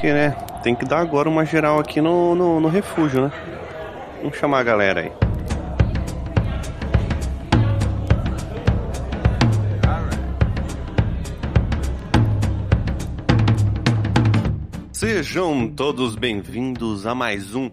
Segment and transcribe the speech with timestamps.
[0.00, 0.30] Porque, né,
[0.62, 3.32] tem que dar agora uma geral aqui no, no, no refúgio, né?
[4.22, 5.12] Vamos chamar a galera aí.
[14.90, 17.70] Sejam todos bem-vindos a mais um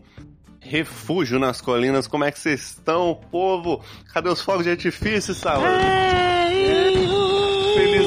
[0.59, 2.07] Refúgio nas Colinas.
[2.07, 3.81] Como é que vocês estão, povo?
[4.13, 6.16] Cadê os fogos de artifício, Saúde?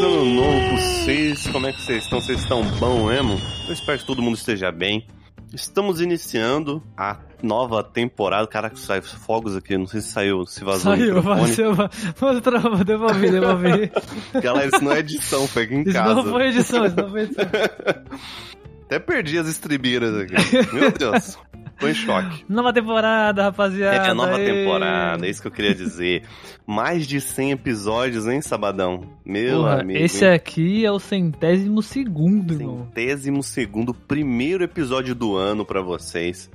[0.01, 1.47] Feliz ano novo pra vocês.
[1.49, 2.21] Como é que vocês estão?
[2.21, 3.39] Vocês estão bom mesmo?
[3.67, 5.07] Eu espero que todo mundo esteja bem.
[5.53, 8.47] Estamos iniciando a nova temporada.
[8.47, 9.77] Caraca, sai fogos aqui.
[9.77, 10.97] Não sei se saiu, se vazou.
[10.97, 11.75] Saiu, vazou.
[11.77, 13.93] Mostrou, devolvi, devolvi.
[14.41, 16.13] Galera, isso não é edição, foi aqui em isso casa.
[16.13, 17.45] Isso não foi edição, isso não foi edição.
[18.87, 20.75] Até perdi as estribeiras aqui.
[20.75, 21.39] Meu Deus.
[21.81, 22.45] Tô em choque.
[22.47, 24.09] Nova temporada, rapaziada.
[24.09, 24.53] É, nova Ei.
[24.53, 26.25] temporada, é isso que eu queria dizer.
[26.67, 29.17] Mais de 100 episódios, hein, Sabadão?
[29.25, 29.99] Meu Porra, amigo.
[29.99, 30.33] Esse hein?
[30.33, 32.87] aqui é o centésimo segundo, irmão.
[32.95, 36.51] Centésimo segundo, primeiro episódio do ano para vocês.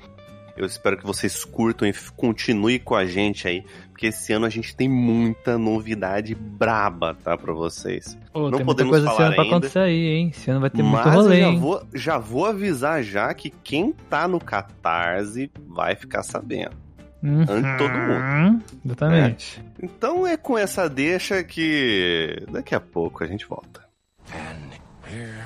[0.56, 3.66] Eu espero que vocês curtam e continuem com a gente aí,
[3.96, 8.18] porque esse ano a gente tem muita novidade braba, tá, pra vocês.
[8.34, 10.32] Pô, não tem podemos muita coisa falar esse ano ainda, pra acontecer aí, hein?
[10.36, 13.50] Esse ano vai ter mas muito rolê, eu já vou, já vou avisar já que
[13.50, 16.76] quem tá no Catarse vai ficar sabendo.
[17.24, 18.64] Uhum, Antes de todo mundo.
[18.86, 19.64] Exatamente.
[19.66, 19.86] É.
[19.86, 23.86] Então é com essa deixa que daqui a pouco a gente volta.
[24.34, 24.76] And
[25.10, 25.45] here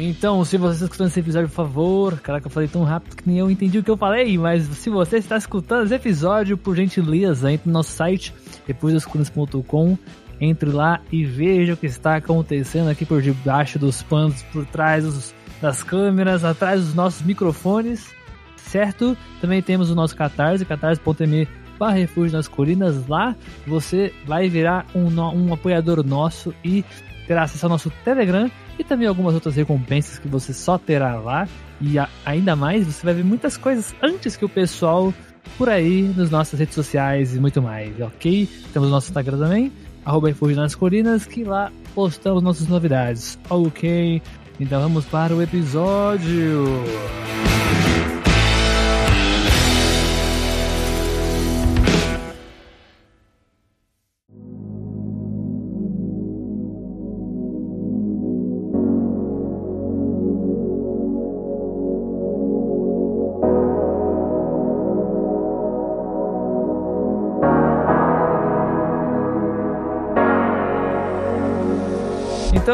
[0.00, 3.26] então, se você está escutando esse episódio, por favor, caraca, eu falei tão rápido que
[3.26, 6.76] nem eu entendi o que eu falei, mas se você está escutando esse episódio, por
[6.76, 8.32] gentileza, entre no nosso site,
[8.66, 9.98] depoisdascolunas.com,
[10.40, 15.04] entre lá e veja o que está acontecendo aqui por debaixo dos panos, por trás
[15.04, 18.14] dos, das câmeras, atrás dos nossos microfones,
[18.56, 19.16] certo?
[19.40, 25.08] Também temos o nosso Catarse, catarse.me barra refúgio nas colinas, lá você vai virar um,
[25.20, 26.84] um apoiador nosso e
[27.28, 31.46] terá acesso ao nosso Telegram e também algumas outras recompensas que você só terá lá.
[31.80, 35.12] E a, ainda mais, você vai ver muitas coisas antes que o pessoal
[35.56, 38.48] por aí nas nossas redes sociais e muito mais, ok?
[38.72, 39.72] Temos o nosso Instagram também,
[40.04, 44.20] arroba nas Colinas, que lá postamos nossas novidades, ok?
[44.58, 46.64] Então vamos para o episódio.
[46.64, 47.57] Então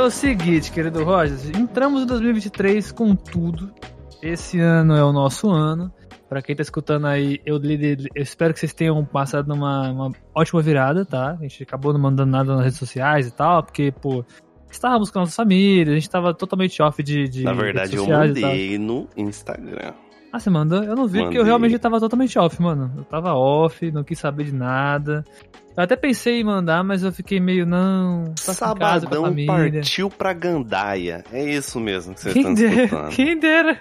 [0.04, 3.72] o seguinte, querido Roger, entramos em 2023 com tudo.
[4.22, 5.90] Esse ano é o nosso ano.
[6.28, 10.60] Para quem tá escutando aí, eu, eu, espero que vocês tenham passado numa uma ótima
[10.60, 11.36] virada, tá?
[11.40, 14.24] A gente acabou não mandando nada nas redes sociais e tal, porque, pô,
[14.70, 17.28] estávamos com a nossa família, a gente tava totalmente off de.
[17.28, 19.94] de Na verdade, eu mandei no Instagram.
[20.34, 20.82] Ah, você mandou?
[20.82, 21.24] Eu não vi, mandei.
[21.26, 22.92] porque eu realmente tava totalmente off, mano.
[22.96, 25.24] Eu tava off, não quis saber de nada.
[25.76, 28.34] Eu até pensei em mandar, mas eu fiquei meio, não.
[28.36, 31.24] Sabadão partiu pra Gandaia.
[31.32, 33.08] É isso mesmo que vocês quem estão dera.
[33.10, 33.80] Quem dera.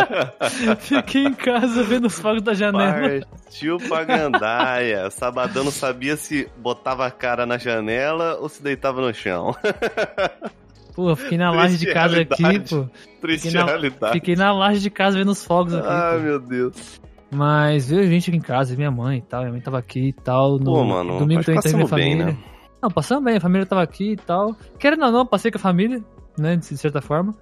[0.80, 3.26] Fiquei em casa vendo os fogos da janela.
[3.44, 5.10] Partiu pra Gandaia.
[5.10, 9.54] Sabadão não sabia se botava a cara na janela ou se deitava no chão.
[10.94, 12.86] Pô, fiquei na laje de casa aqui, pô.
[13.20, 14.12] Triste fiquei na, realidade.
[14.12, 15.88] Fiquei na laje de casa vendo os fogos aqui.
[15.88, 16.20] Ah, pô.
[16.22, 17.00] meu Deus.
[17.30, 19.40] Mas veio gente aqui em casa, minha mãe e tal.
[19.40, 20.58] Minha mãe tava aqui e tal.
[20.58, 22.26] No Pô, mano, domingo teve minha bem, família.
[22.26, 22.36] né?
[22.80, 24.54] Não, passamos bem, a família tava aqui e tal.
[24.78, 26.02] Querendo ou não, passei com a família,
[26.38, 26.54] né?
[26.56, 27.34] De certa forma.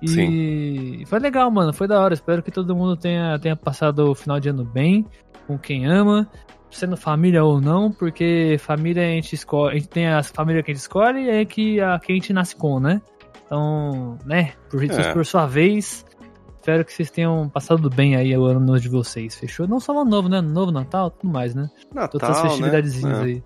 [0.00, 1.04] E Sim.
[1.06, 1.72] foi legal, mano.
[1.72, 2.14] Foi da hora.
[2.14, 5.04] Espero que todo mundo tenha, tenha passado o final de ano bem,
[5.46, 6.28] com quem ama.
[6.76, 9.76] Sendo família ou não, porque família a gente escolhe.
[9.76, 12.14] A gente tem as famílias que a gente escolhe e é que a que a
[12.14, 13.00] gente nasce com, né?
[13.46, 14.52] Então, né?
[14.70, 15.12] Por, É.
[15.14, 16.04] por sua vez,
[16.56, 19.66] espero que vocês tenham passado bem aí o ano novo de vocês, fechou?
[19.66, 20.40] Não só o ano novo, né?
[20.42, 21.70] Novo, Natal, tudo mais, né?
[21.94, 23.24] Natal, Todas as festividadezinhas né?
[23.24, 23.42] aí.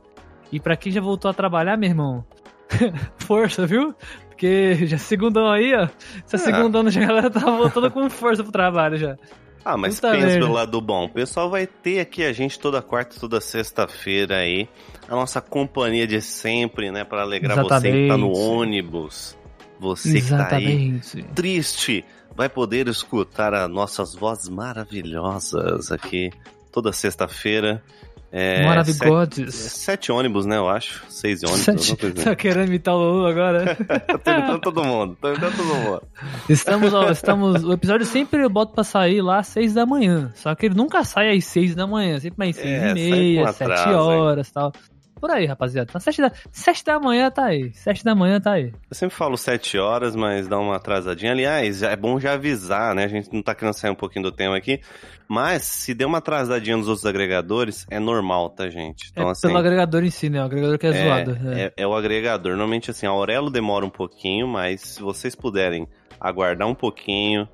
[0.50, 2.25] E pra quem já voltou a trabalhar, meu irmão,
[3.19, 3.94] força, viu?
[4.28, 5.87] Porque já segundão aí, ó.
[6.25, 6.38] Essa É.
[6.38, 9.16] segundão a galera tá voltando com força pro trabalho já.
[9.64, 11.04] Ah, mas Puta pensa pelo lado bom.
[11.04, 14.68] O pessoal vai ter aqui a gente toda quarta e toda sexta-feira aí.
[15.08, 17.04] A nossa companhia de sempre, né?
[17.04, 18.38] Pra alegrar você que tá no Exatamente.
[18.38, 19.36] ônibus.
[19.78, 21.22] Você que tá aí Exatamente.
[21.34, 22.04] triste.
[22.34, 26.30] Vai poder escutar as nossas vozes maravilhosas aqui
[26.72, 27.82] toda sexta-feira.
[28.32, 29.53] É, Maravigodes.
[29.55, 30.56] Sete, sete ônibus, né?
[30.56, 31.03] Eu acho.
[31.09, 31.62] Seis ônibus.
[31.62, 32.12] Sete- assim.
[32.15, 33.75] Tá querendo imitar o Lulu agora?
[34.23, 35.17] Tô imitando todo mundo.
[35.21, 36.03] Tô imitando todo mundo.
[36.49, 37.65] Estamos, ó, estamos.
[37.65, 40.31] O episódio sempre eu boto pra sair lá às seis da manhã.
[40.37, 43.53] Só que ele nunca sai às seis da manhã, sempre mais seis É, e meia,
[43.53, 44.73] sete atraso, horas e tal.
[45.20, 45.93] Por aí, rapaziada.
[45.93, 47.72] Tá sete da, sete da manhã tá aí.
[47.75, 48.72] Sete da manhã tá aí.
[48.90, 51.32] Eu sempre falo 7 horas, mas dá uma atrasadinha.
[51.32, 53.05] Aliás, é bom já avisar, né?
[53.05, 54.81] A gente não tá querendo sair um pouquinho do tema aqui.
[55.28, 59.11] Mas se deu uma atrasadinha nos outros agregadores, é normal, tá, gente?
[59.12, 59.46] Então, é assim.
[59.46, 60.40] pelo agregador em si, né?
[60.40, 61.38] O agregador que é, é, zoado.
[61.49, 61.62] É.
[61.62, 62.52] é- é o agregador.
[62.52, 65.87] Normalmente, assim, a Aurelo demora um pouquinho, mas se vocês puderem
[66.20, 67.49] aguardar um pouquinho,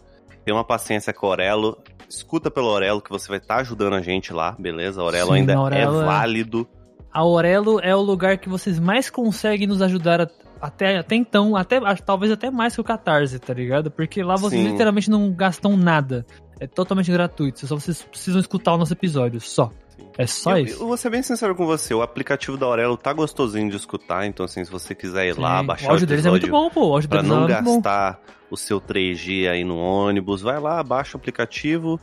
[0.44, 1.76] ter uma paciência com a Aurelo,
[2.08, 5.00] escuta pelo Aurelo que você vai estar ajudando a gente lá, beleza?
[5.02, 6.68] Aurelo Sim, ainda a Aurelo é é- válido.
[7.16, 10.28] A Aurelo é o lugar que vocês mais conseguem nos ajudar a-
[10.60, 13.90] até, até então, até talvez até mais que o Catarse, tá ligado?
[13.90, 14.72] Porque lá vocês Sim.
[14.72, 16.26] literalmente não gastam nada.
[16.60, 17.66] É totalmente gratuito.
[17.66, 19.72] Só vocês precisam escutar o nosso episódio, só.
[20.18, 20.82] É só eu, isso.
[20.82, 24.26] eu vou ser bem sincero com você, o aplicativo da Aurelo tá gostosinho de escutar,
[24.26, 25.66] então assim, se você quiser ir lá, Sim.
[25.66, 26.88] baixar o áudio deles é muito episódio bom, pô.
[26.90, 28.20] O áudio pra não é gastar
[28.50, 31.98] o seu 3G aí no ônibus, vai lá, baixa o aplicativo,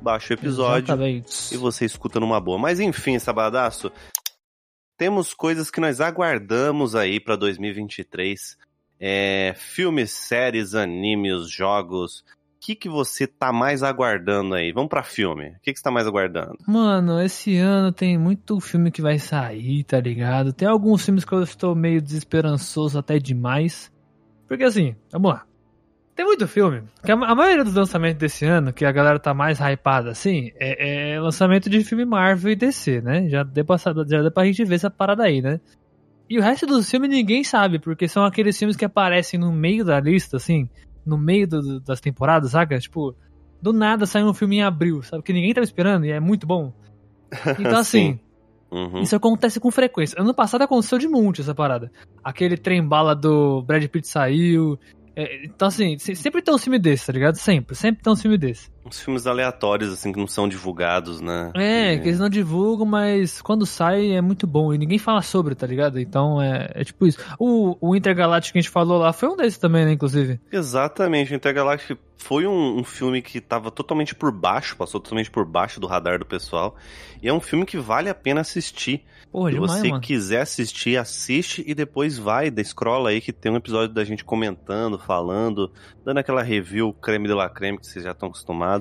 [0.00, 1.54] baixa o episódio Exatamente.
[1.54, 2.58] e você escuta numa boa.
[2.58, 3.90] Mas enfim, Sabadaço,
[4.98, 8.58] temos coisas que nós aguardamos aí pra 2023.
[9.00, 12.24] É, filmes, séries, animes, jogos.
[12.56, 14.72] O que, que você tá mais aguardando aí?
[14.72, 15.50] Vamos pra filme.
[15.50, 16.58] O que, que você tá mais aguardando?
[16.66, 20.52] Mano, esse ano tem muito filme que vai sair, tá ligado?
[20.52, 23.92] Tem alguns filmes que eu estou meio desesperançoso até demais.
[24.48, 25.46] Porque assim, vamos lá.
[26.18, 26.82] Tem muito filme.
[27.04, 30.50] Que a, a maioria dos lançamentos desse ano, que a galera tá mais hypada assim,
[30.58, 33.28] é, é lançamento de filme Marvel e DC, né?
[33.28, 35.60] Já deu, pra, sa- já deu pra gente ver essa parada aí, né?
[36.28, 39.84] E o resto dos filmes ninguém sabe, porque são aqueles filmes que aparecem no meio
[39.84, 40.68] da lista, assim,
[41.06, 42.76] no meio do- das temporadas, saca?
[42.80, 43.14] Tipo,
[43.62, 45.22] do nada sai um filme em abril, sabe?
[45.22, 46.72] Que ninguém tava esperando e é muito bom.
[47.60, 48.20] Então, assim, Sim.
[48.72, 49.02] Uhum.
[49.02, 50.20] isso acontece com frequência.
[50.20, 51.92] Ano passado aconteceu de monte essa parada.
[52.24, 54.76] Aquele trem bala do Brad Pitt saiu.
[55.20, 57.34] É, então, assim, se- sempre tem um filme desse, tá ligado?
[57.36, 58.70] Sempre, sempre tem um filme desse.
[58.88, 61.52] Uns filmes aleatórios, assim, que não são divulgados, né?
[61.54, 64.72] É, E- que eles não divulgam, mas quando sai é muito bom.
[64.72, 66.00] E ninguém fala sobre, tá ligado?
[66.00, 67.18] Então é, é tipo isso.
[67.38, 70.40] O, o Intergaláctico que a gente falou lá foi um desses também, né, inclusive.
[70.50, 75.44] Exatamente, o Intergalactic foi um, um filme que tava totalmente por baixo, passou totalmente por
[75.44, 76.74] baixo do radar do pessoal.
[77.22, 79.04] E é um filme que vale a pena assistir.
[79.30, 80.00] Porra, Se demais, você mano.
[80.00, 84.24] quiser assistir, assiste e depois vai, da scrolla aí que tem um episódio da gente
[84.24, 85.70] comentando, falando,
[86.04, 88.77] dando aquela review creme de la creme que vocês já estão acostumados.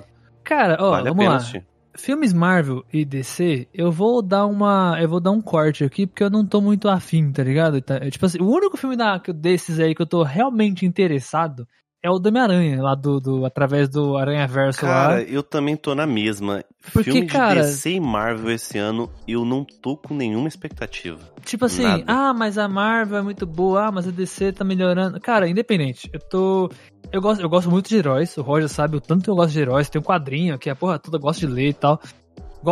[0.48, 1.36] Cara, ó, vale vamos lá.
[1.36, 1.66] assistir.
[1.98, 4.98] Filmes Marvel e DC, eu vou dar uma.
[5.02, 7.82] Eu vou dar um corte aqui, porque eu não tô muito afim, tá ligado?
[7.82, 11.68] Tá- é, tipo assim, o único filme da, desses aí que eu tô realmente interessado
[12.08, 13.46] é o do Homem-Aranha, lá do, do.
[13.46, 15.22] Através do Aranha Verso Cara, lá.
[15.22, 16.64] eu também tô na mesma.
[16.94, 21.20] Porque, Filme de cara- DC e Marvel esse ano, eu não tô com nenhuma expectativa.
[21.44, 22.04] Tipo assim, nada.
[22.08, 25.20] ah, mas a Marvel é muito boa, ah, mas a DC tá melhorando.
[25.20, 26.70] Cara, independente, eu tô.
[27.12, 29.54] Eu gosto, eu gosto muito de heróis, o Roger sabe o tanto que eu gosto
[29.54, 32.02] de heróis, tem um quadrinho que a porra toda eu gosto de ler e tal.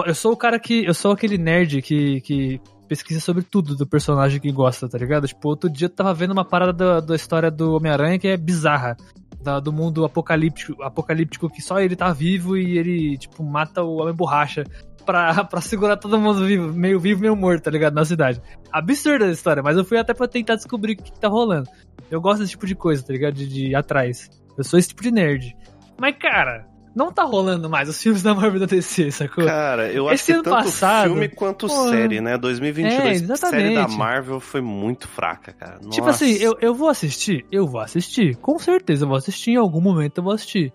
[0.05, 0.85] Eu sou o cara que.
[0.85, 5.27] Eu sou aquele nerd que, que pesquisa sobre tudo do personagem que gosta, tá ligado?
[5.27, 8.37] Tipo, outro dia eu tava vendo uma parada da, da história do Homem-Aranha que é
[8.37, 8.95] bizarra.
[9.41, 14.01] da- do mundo apocalíptico, apocalíptico que só ele tá vivo e ele, tipo, mata o
[14.01, 14.63] Homem Borracha
[15.05, 17.93] pra, pra segurar todo mundo vivo, meio vivo, meio morto, tá ligado?
[17.93, 18.41] Na cidade.
[18.71, 21.69] Absurda a história, mas eu fui até pra tentar descobrir o que, que tá rolando.
[22.09, 23.33] Eu gosto desse tipo de coisa, tá ligado?
[23.35, 24.29] De, de atrás.
[24.57, 25.55] Eu sou esse tipo de nerd.
[25.99, 26.65] Mas, cara,
[26.95, 29.45] não tá rolando mais os filmes da Marvel da DC, sacou?
[29.45, 31.89] Cara, eu Esse acho que tanto passado, filme quanto porra.
[31.89, 32.37] série, né?
[32.37, 33.75] 2022, É, série exatamente.
[33.75, 35.79] da Marvel foi muito fraca, cara.
[35.89, 36.23] Tipo Nossa.
[36.23, 37.45] assim, eu, eu vou assistir?
[37.51, 38.35] Eu vou assistir.
[38.37, 40.71] Com certeza eu vou assistir, em algum momento eu vou assistir.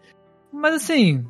[0.52, 1.24] Mas assim,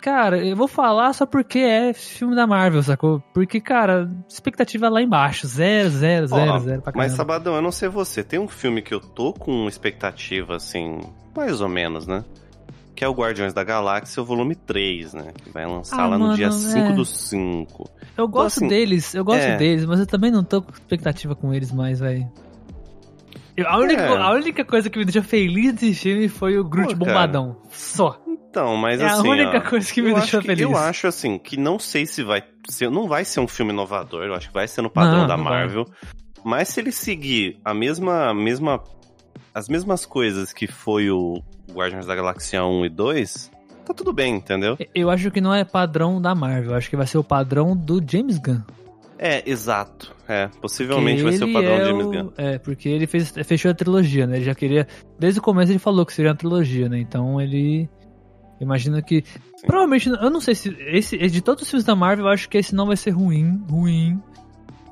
[0.00, 3.22] cara, eu vou falar só porque é filme da Marvel, sacou?
[3.34, 5.46] Porque, cara, expectativa lá embaixo.
[5.46, 7.12] Zero, zero, zero, zero pra Mas.
[7.12, 8.24] Sabadão, eu não sei você.
[8.24, 11.00] Tem um filme que eu tô com expectativa, assim,
[11.36, 12.24] mais ou menos, né?
[12.94, 15.32] Que é o Guardiões da Galáxia, o volume 3, né?
[15.42, 16.92] Que vai lançar Ah, lá no mano, dia 5 é.
[16.92, 17.90] do 5.
[18.16, 19.56] Eu gosto assim, deles, eu gosto é.
[19.56, 22.30] deles, mas eu também não tô com expectativa com eles mais, velho.
[23.66, 24.16] A única, É.
[24.18, 27.26] a única coisa que me deixou feliz desse filme foi o Groot Pô, cara.
[27.28, 27.56] bombadão.
[27.70, 28.18] Só.
[28.26, 29.26] Então, mas é assim.
[29.26, 30.62] a única ó, coisa que me deixou que- feliz.
[30.62, 34.24] Eu acho assim que não sei se vai ser, não vai ser um filme inovador,
[34.24, 35.60] eu acho que vai ser no padrão Não, da não vai.
[35.60, 35.86] Marvel.
[36.44, 38.82] Mas se ele seguir a mesma, a mesma
[39.54, 41.42] as mesmas coisas que foi o
[41.72, 43.50] Guardiões da Galáxia 1 e 2,
[43.84, 44.76] tá tudo bem, entendeu?
[44.94, 48.02] Eu acho que não é padrão da Marvel, acho que vai ser o padrão do
[48.06, 48.62] James Gunn.
[49.18, 50.12] É, exato.
[50.28, 52.32] É, possivelmente vai ser o padrão é James Gunn.
[52.36, 54.36] É, porque ele fez, fechou a trilogia, né?
[54.36, 54.86] Ele já queria.
[55.16, 56.98] Desde o começo ele falou que seria uma trilogia, né?
[56.98, 57.88] Então ele.
[58.60, 59.22] Imagina que.
[59.64, 60.76] Provavelmente, eu não sei se.
[60.88, 63.62] Esse, de todos os filmes da Marvel, eu acho que esse não vai ser ruim.
[63.70, 64.20] Ruim.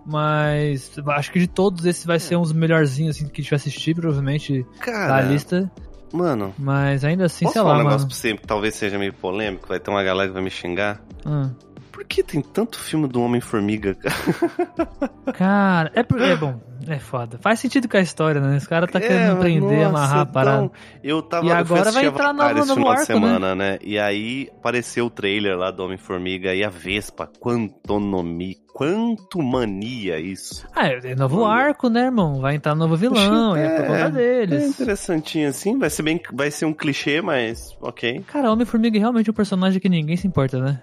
[0.07, 0.90] Mas.
[1.09, 3.57] Acho que de todos esses vai ser um dos melhorzinhos assim, que a gente vai
[3.57, 5.71] assistir, provavelmente, da Cara, lista.
[6.12, 8.09] mano, Mas ainda assim, posso sei falar lá, um negócio mano.
[8.09, 11.00] pra você que talvez seja meio polêmico, vai ter uma galera que vai me xingar?
[11.25, 11.50] Ah.
[12.00, 14.14] Por que tem tanto filme do Homem-Formiga, cara?
[15.37, 16.59] Cara, é porque é bom.
[16.88, 17.38] É foda.
[17.38, 18.57] Faz sentido com a história, né?
[18.57, 20.64] Os caras tá É, querendo prender, amarrar a parada.
[20.64, 20.73] então,
[21.04, 23.78] eu tava E agora vai entrar no- esse no final de arco, semana, né?
[23.83, 27.30] E aí apareceu o trailer lá do Homem-Formiga e a Vespa.
[27.38, 28.54] Quantonomia.
[28.73, 30.66] Quanto mania isso.
[30.75, 32.40] Ah, é novo arco, né, irmão?
[32.40, 34.64] Vai entrar novo vilão, e é por conta É deles.
[34.71, 38.25] interessantinho assim, vai ser bem, vai ser um clichê, mas ok.
[38.26, 40.80] Cara, Homem-Formiga é realmente um personagem que ninguém se importa, né?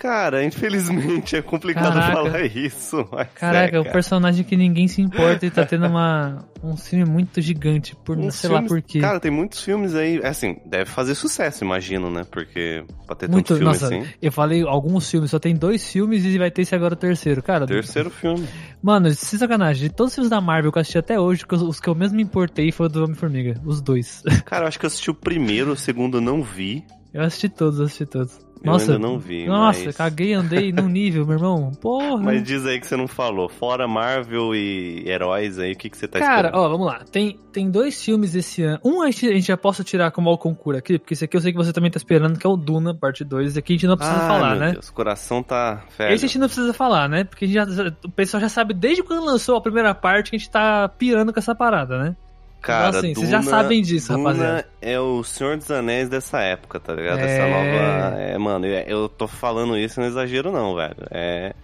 [0.00, 2.12] Cara, infelizmente é complicado Caraca.
[2.12, 3.08] falar isso.
[3.10, 3.92] Mas Caraca, é, o cara.
[3.92, 8.36] personagem que ninguém se importa e tá tendo uma, um filme muito gigante, por Uns
[8.36, 9.00] sei lá por quê.
[9.00, 10.20] Cara, tem muitos filmes aí.
[10.24, 12.24] Assim, deve fazer sucesso, imagino, né?
[12.30, 14.06] Porque pra ter Muito, tanto filme nossa, assim.
[14.22, 17.42] eu falei alguns filmes, só tem dois filmes e vai ter esse agora o terceiro.
[17.42, 18.46] Cara, Terceiro filme.
[18.82, 21.80] mano, sem sacanagem, de todos os filmes da Marvel que eu assisti até hoje, os
[21.80, 24.22] que eu mesmo me importei foi o do Homem-Formiga, os dois.
[24.44, 26.84] Cara, eu acho que eu assisti o primeiro, o segundo eu não vi.
[27.12, 28.38] Eu assisti todos, eu assisti todos.
[28.62, 29.46] Eu Nossa, ainda não vi.
[29.46, 29.96] nossa, mas...
[29.96, 31.70] caguei, andei num nível, meu irmão.
[31.80, 32.18] Porra.
[32.22, 33.48] Mas diz aí que você não falou.
[33.48, 36.64] Fora Marvel e heróis aí, o que, que você tá Cara, esperando?
[36.64, 37.04] ó, vamos lá.
[37.10, 38.80] Tem, tem dois filmes esse ano.
[38.84, 41.36] Um a gente, a gente já possa tirar como ao concurso aqui, porque esse aqui
[41.36, 43.50] eu sei que você também tá esperando, que é o Duna, parte 2.
[43.50, 44.72] Esse aqui a gente não precisa Ah, falar, meu né?
[44.72, 46.14] Deus, o coração tá velho.
[46.14, 47.24] Esse a gente não precisa falar, né?
[47.24, 50.36] Porque a gente já, o pessoal já sabe desde quando lançou a primeira parte que
[50.36, 52.16] a gente tá pirando com essa parada, né?
[52.60, 54.68] Cara, Então, assim, Duna, vocês já sabem disso, Duna rapaziada.
[54.82, 57.20] é o Senhor dos Anéis dessa época, tá ligado?
[57.20, 57.24] É.
[57.24, 58.20] Essa nova...
[58.20, 60.96] É, mano, eu, tô falando isso, não exagero não, velho.
[61.10, 61.54] É...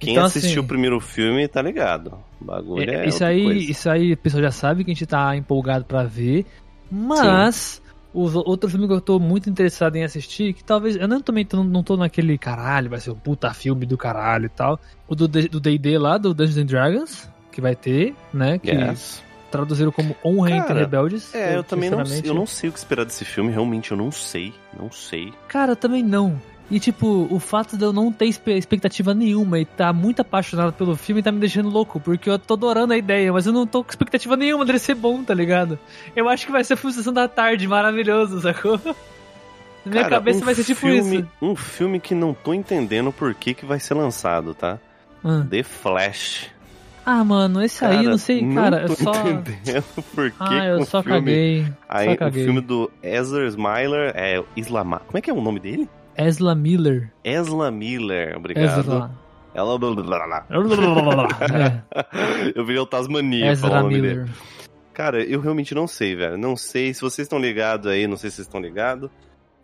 [0.00, 2.14] Quem Então, assistiu assim, o primeiro filme tá ligado.
[2.40, 3.70] O bagulho é, É, isso aí, coisa.
[3.70, 6.44] isso aí, o pessoal já sabe que a gente tá empolgado pra ver,
[6.90, 7.80] mas
[8.12, 11.20] os o- outro filme que eu tô muito interessado em assistir, que talvez eu não
[11.20, 14.78] também tô, não tô naquele caralho, vai ser um puta filme do caralho e tal,
[15.08, 19.22] o do D&D lá do Dungeons and Dragons, que vai ter, né, que Yes.
[19.52, 21.34] Traduziram como Honra entre Cara, Rebeldes.
[21.34, 24.10] É, eu também não, eu não sei o que esperar desse filme, realmente eu não
[24.10, 25.32] sei, não sei.
[25.46, 26.40] Cara, eu também não.
[26.70, 30.96] E, tipo, o fato de eu não ter expectativa nenhuma e tá muito apaixonado pelo
[30.96, 33.84] filme tá me deixando louco, porque eu tô adorando a ideia, mas eu não tô
[33.84, 35.78] com expectativa nenhuma dele ser bom, tá ligado?
[36.16, 38.80] Eu acho que vai ser a Sessão da Tarde, maravilhoso, sacou?
[39.84, 41.28] Na minha Cara, cabeça um vai ser tipo filme, isso.
[41.42, 44.78] Um filme que não tô entendendo por que que vai ser lançado, tá?
[45.22, 45.44] Ah.
[45.50, 46.51] The Flash.
[47.04, 49.12] Ah, mano, esse aí, Cara, não sei, cara, tô eu só...
[49.28, 51.18] entendendo por que Ah, eu o só filme...
[51.18, 52.44] caguei, Aí, só o caguei.
[52.44, 55.00] filme do Ezra Smiler é Islamar.
[55.06, 55.88] Como é que é o nome dele?
[56.16, 57.12] Ezra Miller.
[57.24, 58.80] Ezra Miller, obrigado.
[58.80, 59.10] Ezra...
[59.54, 59.80] Ela...
[61.40, 64.14] é, Eu virei o Tasmania Ezra falando o nome dele.
[64.20, 64.30] Miller.
[64.94, 66.36] Cara, eu realmente não sei, velho.
[66.38, 66.92] Não sei.
[66.94, 69.10] Se vocês estão ligados aí, não sei se vocês estão ligados.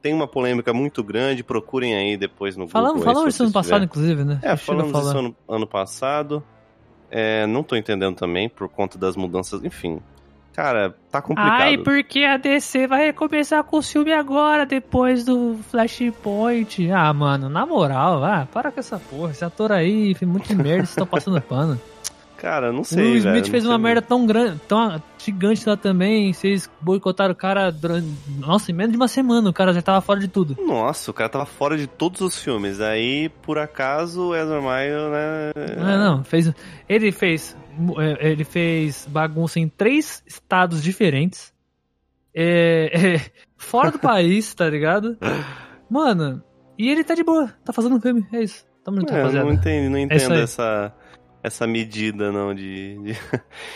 [0.00, 3.08] Tem uma polêmica muito grande, procurem aí depois no Falamos, Google.
[3.08, 4.38] aí, falamos isso ano passado, inclusive, né?
[4.42, 6.42] É, falamos isso ano, ano passado.
[7.10, 9.64] É, não tô entendendo também, por conta das mudanças.
[9.64, 10.00] Enfim,
[10.52, 11.60] cara, tá complicado.
[11.60, 16.90] Ai, porque a DC vai começar com o filme agora, depois do Flashpoint.
[16.90, 19.30] Ah, mano, na moral, ah, para com essa porra.
[19.30, 21.80] Esse ator aí fez muito merda, vocês estão passando pano.
[22.38, 23.28] Cara, não o sei, Will velho.
[23.34, 26.32] Smith não fez uma merda tão grande, tão gigante lá também.
[26.32, 28.06] Vocês boicotaram o cara durante.
[28.38, 30.56] Nossa, em menos de uma semana, o cara já tava fora de tudo.
[30.64, 32.80] Nossa, o cara tava fora de todos os filmes.
[32.80, 35.52] Aí, por acaso, o Ezra Miller, né?
[35.76, 36.52] Não, não, fez.
[36.88, 37.56] Ele fez.
[37.98, 41.52] é, Ele fez bagunça em três estados diferentes.
[42.32, 43.20] É, é,
[43.56, 45.16] fora do país, tá ligado?
[45.90, 46.40] Mano,
[46.78, 48.64] e ele tá de boa, tá fazendo filme, é isso.
[48.84, 49.44] Tamo junto, É, rapaziada.
[49.46, 50.94] não entendo, não entendo essa,
[51.42, 52.98] essa medida, não, de...
[53.02, 53.16] de-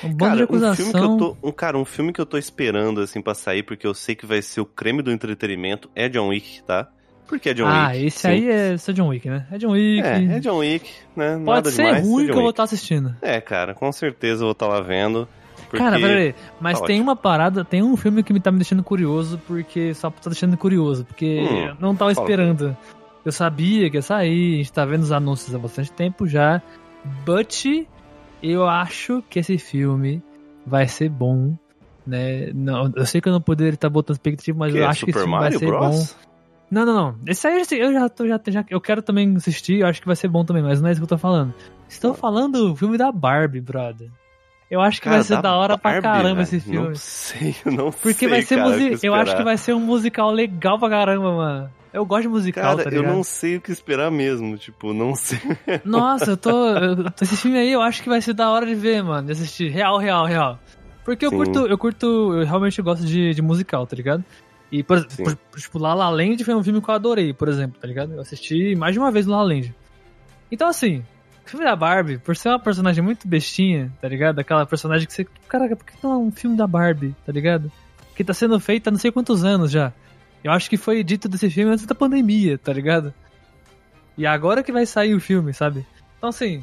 [0.05, 1.17] Um bando Cara, de um filme que eu acusação.
[1.17, 4.15] tô, um, cara, um filme que eu tô esperando, assim, pra sair, porque eu sei
[4.15, 6.89] que vai ser o creme do entretenimento, é John Wick, tá?
[7.27, 8.07] Por que é John ah, Wick?
[8.07, 8.29] esse Sim.
[8.29, 9.47] aí é só John Wick, né?
[9.51, 10.07] É John Wick.
[10.07, 11.33] É, é John Wick, né?
[11.33, 13.17] Pode Nada ser demais, ruim é que eu vou estar assistindo.
[13.23, 15.27] É, cara, com certeza eu vou estar lá vendo.
[15.71, 15.79] Porque...
[15.79, 17.11] Cara, peraí, mas tá tem ótimo.
[17.11, 20.55] uma parada, tem um filme que me tá me deixando curioso, porque só tá deixando
[20.59, 22.77] curioso, porque Hum, eu não tava esperando.
[23.25, 26.61] Eu sabia que ia sair, a gente tá vendo os anúncios há bastante tempo já,
[27.25, 27.87] but
[28.43, 30.23] eu acho que esse filme
[30.67, 31.57] vai ser bom,
[32.07, 32.51] né?
[32.55, 35.05] Não, eu sei que eu não poderia estar botando expectativa, mas Que eu é acho
[35.05, 36.15] que esse Super filme vai Mario ser Bros?
[36.15, 36.33] bom.
[36.71, 37.15] Não, não, não.
[37.27, 40.17] Esse aí eu já tô, já, já, eu quero também assistir, eu acho que vai
[40.17, 41.53] ser bom também, mas não é isso que eu tô falando.
[41.89, 44.09] Estou falando do filme da Barbie, brother.
[44.71, 46.89] Eu acho que Cara, vai ser da hora pra Barbie, caramba velho, esse filme.
[46.89, 49.81] Não sei, eu não Porque sei, vai ser cara, Eu acho que vai ser um
[49.81, 51.71] musical legal pra caramba, mano.
[51.93, 55.15] Eu gosto de musical, Cara, tá eu não sei o que esperar mesmo, tipo, não
[55.17, 55.39] sei.
[55.85, 56.51] Nossa, eu tô.
[56.69, 59.27] eu- Esse filme aí eu acho que vai ser da hora de ver, mano.
[59.27, 59.69] De assistir.
[59.71, 60.59] Real, real, real.
[61.05, 61.37] Porque eu Sim.
[61.37, 62.07] curto, eu curto.
[62.35, 64.25] Eu realmente gosto de, de musical, tá ligado?
[64.71, 67.79] E, por, por, tipo, La La Land foi um filme que eu adorei, por exemplo,
[67.79, 68.15] tá ligado?
[68.15, 69.75] Eu assisti mais de uma vez La La Land.
[70.51, 71.05] Então, assim,
[71.45, 74.39] o filme da Barbie, por ser uma personagem muito bestinha, tá ligado?
[74.39, 75.27] Aquela personagem que você.
[75.47, 77.71] Caraca, por que não é um filme da Barbie, tá ligado?
[78.17, 79.93] Que tá sendo feito há não sei quantos anos já.
[80.43, 83.15] Eu acho que foi dito desse filme antes da pandemia, tá ligado?
[84.17, 85.87] E agora que vai sair o filme, sabe?
[86.19, 86.63] Então, assim.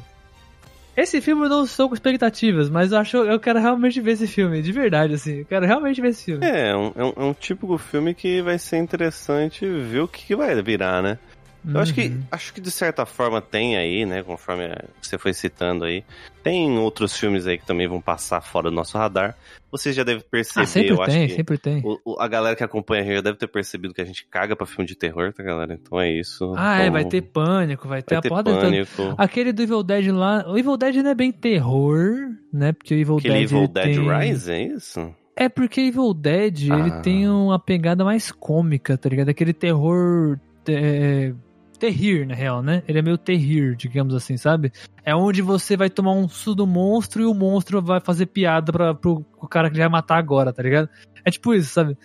[0.96, 4.26] Esse filme eu não estou com expectativas, mas eu acho eu quero realmente ver esse
[4.26, 5.38] filme, de verdade, assim.
[5.38, 6.44] Eu quero realmente ver esse filme.
[6.44, 10.26] É, é um, é um, é típico filme que vai ser interessante ver o que,
[10.26, 11.18] que vai virar, né?
[11.62, 12.22] Eu acho que Uhum.
[12.32, 14.22] acho que de certa forma tem aí, né?
[14.22, 14.64] Conforme
[15.00, 16.02] você foi citando aí.
[16.42, 19.36] Tem outros filmes aí que também vão passar fora do nosso radar.
[19.70, 21.82] Você já deve perceber, Ah, sempre eu acho tem, que sempre tem.
[21.84, 24.56] o- o- a galera que acompanha a já deve ter percebido que a gente caga
[24.56, 25.74] pra filme de terror, tá, galera?
[25.80, 26.54] Então é isso.
[26.56, 28.28] Ah, é, Então, vai ter pânico, vai ter vai a ter
[28.60, 29.14] pânico.
[29.18, 30.50] Aquele do Evil Dead lá.
[30.50, 32.72] O Evil Dead não é bem terror, né?
[32.72, 33.42] Porque o Evil Aquele Dead.
[33.44, 34.18] Evil ele Dead tem...
[34.30, 35.14] Rise, é isso?
[35.36, 37.00] É porque Evil Dead, ele Ah.
[37.00, 39.28] tem uma pegada mais cômica, tá ligado?
[39.28, 40.38] Aquele terror.
[40.68, 41.32] É...
[41.80, 42.82] Terrir, na real, né?
[42.86, 44.70] Ele é meio terrir, digamos assim, sabe?
[45.02, 48.70] É onde você vai tomar um susto do monstro e o monstro vai fazer piada
[48.70, 50.90] pra, pro, pro cara que ele vai matar agora, tá ligado?
[51.24, 51.96] É tipo isso, sabe?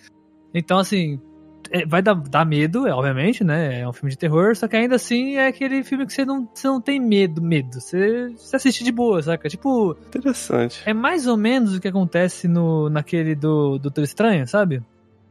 [0.54, 1.20] Então, assim,
[1.70, 3.80] é, vai dar, dar medo, é, obviamente, né?
[3.80, 6.48] É um filme de terror, só que ainda assim é aquele filme que você não,
[6.52, 7.80] você não tem medo, medo.
[7.80, 9.48] Você, você assiste de boa, saca?
[9.48, 10.82] Tipo, Interessante.
[10.86, 14.82] é mais ou menos o que acontece no, naquele do Doutor Estranho, sabe?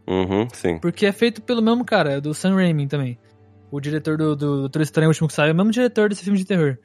[0.08, 0.78] Uhum, sim.
[0.78, 3.18] Porque é feito pelo mesmo cara, é do Sam Raimi também.
[3.72, 6.24] O diretor do, do Doutor Estranho, o último que saiu, é o mesmo diretor desse
[6.24, 6.77] filme de terror.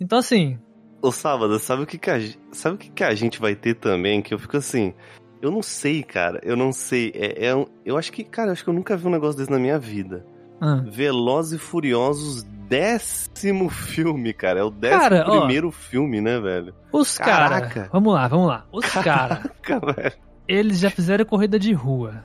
[0.00, 0.58] Então, assim,
[1.00, 2.18] Ô, Sábado, sabe o que que a,
[2.52, 4.20] sabe o que que a gente vai ter também?
[4.22, 4.92] Que eu fico assim.
[5.40, 6.40] Eu não sei, cara.
[6.42, 7.12] Eu não sei.
[7.14, 9.50] É, é eu acho que, cara, eu acho que eu nunca vi um negócio desse
[9.50, 10.24] na minha vida.
[10.60, 14.60] ah, Velozes e Furiosos, décimo filme, cara.
[14.60, 15.38] É o décimo Cara, ó.
[15.40, 16.74] primeiro filme, né, velho?
[16.92, 17.60] os caras.
[17.60, 17.88] Caraca.
[17.92, 18.66] Vamos lá, vamos lá.
[18.72, 20.12] Os caras, Cara,
[20.48, 22.24] eles já fizeram corrida de rua.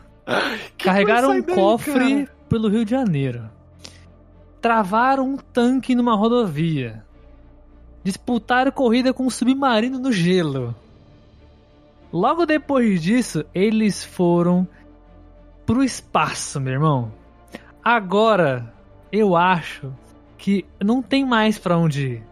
[0.77, 2.37] Que Carregaram um daí, cofre cara?
[2.49, 3.49] pelo Rio de Janeiro.
[4.61, 7.03] Travaram um tanque numa rodovia.
[8.03, 10.75] Disputaram corrida com um submarino no gelo.
[12.13, 14.67] Logo depois disso, eles foram
[15.65, 17.11] pro espaço, meu irmão.
[17.83, 18.71] Agora,
[19.11, 19.91] eu acho
[20.37, 22.23] que não tem mais pra onde ir.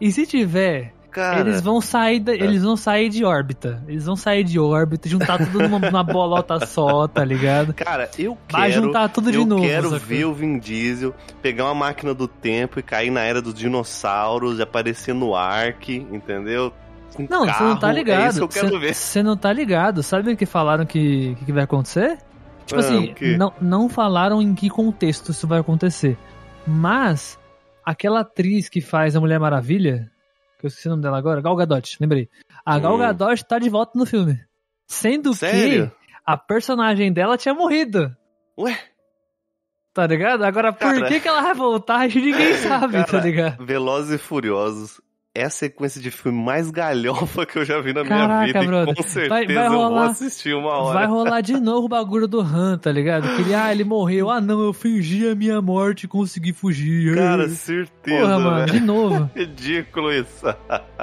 [0.00, 3.82] E se tiver, Cara, eles vão sair da- eles vão sair de órbita.
[3.86, 7.72] Eles vão sair de órbita, juntar tudo numa, numa bolota só, tá ligado?
[7.72, 8.82] cara, eu Vai quero.
[8.82, 9.62] juntar tudo de eu novo.
[9.62, 9.98] quero sacou?
[10.00, 14.58] ver o Vin Diesel pegar uma máquina do tempo e cair na era dos dinossauros,
[14.60, 16.72] aparecer no Ark, entendeu?
[17.14, 18.22] Com Não, você não tá carro, ligado.
[18.24, 18.94] É isso que eu quero Cê- ver.
[18.94, 20.02] Você não tá ligado.
[20.02, 22.18] Sabe o que falaram que, que vai acontecer?
[22.66, 26.18] Tipo Ah, assim, não, não falaram em que contexto isso vai acontecer.
[26.66, 27.38] Mas
[27.84, 30.10] aquela atriz que faz a Mulher Maravilha,
[30.64, 32.28] que eu esqueci o nome dela agora, Gal Gadot, lembrei.
[32.64, 32.98] A Gal Hum.
[32.98, 34.40] Gadot tá de volta no filme.
[34.86, 35.90] Sendo Sério?
[35.90, 38.14] que a personagem dela tinha morrido.
[38.58, 38.78] Ué,
[39.92, 40.42] Tá ligado?
[40.42, 41.06] Agora, por Cara.
[41.06, 42.00] que, que ela vai voltar?
[42.00, 43.64] A gente ninguém sabe, tá Cara, ligado?
[43.64, 45.00] Velozes e Furiosos
[45.36, 48.64] é a sequência de filme mais galhofa que eu já vi na minha Caraca, vida.
[48.64, 48.92] brother.
[48.92, 50.94] E com certeza Vai- vai eu vou rolar- assistir uma hora.
[50.94, 53.28] Vai rolar de novo o bagulho do Han, tá ligado?
[53.34, 54.30] Que ele, ah, ele morreu.
[54.30, 57.16] Ah, não, eu fingi a minha morte e consegui fugir.
[57.16, 58.72] Cara, certeza, Porra, mano, velho.
[58.72, 59.30] de novo.
[59.34, 60.46] Ridículo isso.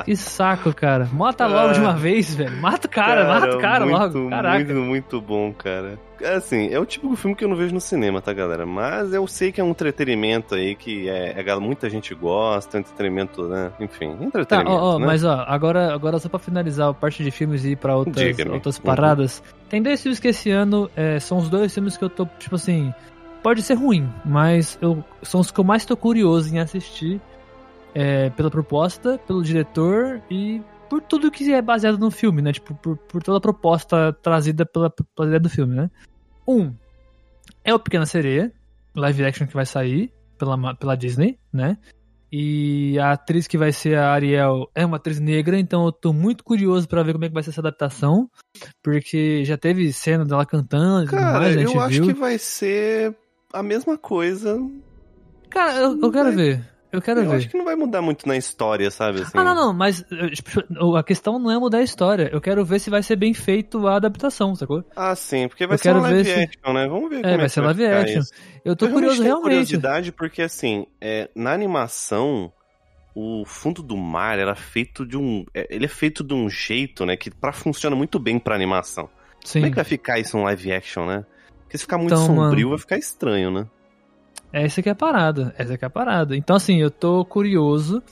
[0.06, 1.10] Que saco, cara.
[1.12, 1.74] Mata logo Ah.
[1.74, 2.56] de uma vez, velho.
[2.62, 4.30] Mata o cara, mata o cara muito, logo.
[4.30, 4.56] Caraca.
[4.74, 6.00] Muito, muito bom, cara.
[6.23, 8.65] É assim, é o típico filme que eu não vejo no cinema, tá, galera?
[8.65, 13.47] Mas eu sei que é um entretenimento aí que é, é- muita gente gosta, entretenimento,
[13.47, 13.71] né?
[13.79, 15.05] Enfim, Tá, entretenimento, ó, ó, né?
[15.05, 18.39] mas ó, agora, agora só pra finalizar a parte de filmes e ir pra outras,
[18.47, 18.84] outras Uhum.
[18.84, 19.43] paradas.
[19.69, 22.55] Tem dois filmes que esse ano é, são os dois filmes que eu tô, tipo
[22.55, 22.93] assim.
[23.43, 27.19] Pode ser ruim, mas eu, são os que eu mais tô curioso em assistir.
[27.93, 32.51] é, pela proposta, pelo diretor e por tudo que é baseado no filme, né?
[32.51, 35.89] Tipo, por, por toda a proposta trazida pela, pela ideia do filme, né?
[36.45, 36.73] Um
[37.63, 38.51] é o Pequena Sereia,
[38.93, 41.77] live action que vai sair pela, pela Disney, né?
[42.30, 46.12] E a atriz que vai ser a Ariel é uma atriz negra, então eu tô
[46.12, 48.30] muito curioso pra ver como é que vai ser essa adaptação,
[48.84, 52.08] porque já teve cena dela cantando e Cara, mais, a gente eu acho viu.
[52.08, 53.15] que vai ser
[53.54, 54.60] a mesma coisa.
[55.49, 56.69] Cara, eu, eu quero vai- ver.
[56.91, 57.38] Eu quero eu ver.
[57.38, 59.21] acho que não vai mudar muito na história, sabe?
[59.21, 59.38] Assim.
[59.38, 62.30] Ah, não, não, mas tipo, a questão não é mudar a história.
[62.34, 64.84] Eu quero ver se vai ser bem feito a adaptação, sacou?
[64.95, 66.88] Ah, sim, porque vai Eu ser uma live se- action, né?
[66.88, 68.19] Vamos ver É, como é vai que ser live action.
[68.19, 68.32] isso.
[68.65, 69.43] Eu tô Eu curioso realmente.
[69.43, 72.51] curiosidade porque, assim, é, na animação,
[73.15, 75.45] o fundo do mar era feito de um...
[75.54, 79.10] é, ele é feito de um jeito, né, que pra, funciona muito bem pra animação.
[79.43, 79.60] Sim.
[79.60, 81.25] Como é que vai ficar isso em live action, né?
[81.63, 82.69] Porque se ficar muito Então, sombrio, mano.
[82.71, 83.65] vai ficar estranho, né?
[84.53, 85.53] Essa que é a parada.
[85.57, 86.35] Essa que é a parada.
[86.35, 88.03] Então, assim, eu tô curioso.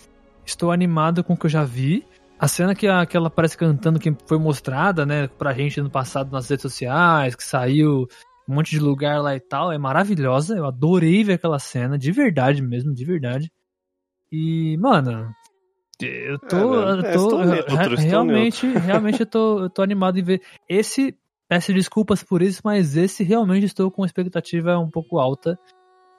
[0.45, 2.05] Estou animado com o que eu já vi.
[2.39, 5.89] A cena que, a, que ela aparece cantando, que foi mostrada, né, pra gente no
[5.89, 8.07] passado nas redes sociais, que saiu
[8.47, 10.55] um monte de lugar lá e tal, é maravilhosa.
[10.55, 13.51] Eu adorei ver aquela cena, de verdade mesmo, de verdade.
[14.31, 15.29] E, mano,
[16.01, 16.57] eu tô.
[16.57, 20.23] É, eu é, tô neutro, re- estou realmente, realmente eu tô, eu tô animado em
[20.23, 20.41] ver.
[20.67, 21.15] Esse,
[21.47, 25.59] peço desculpas por isso, mas esse realmente estou com uma expectativa um pouco alta.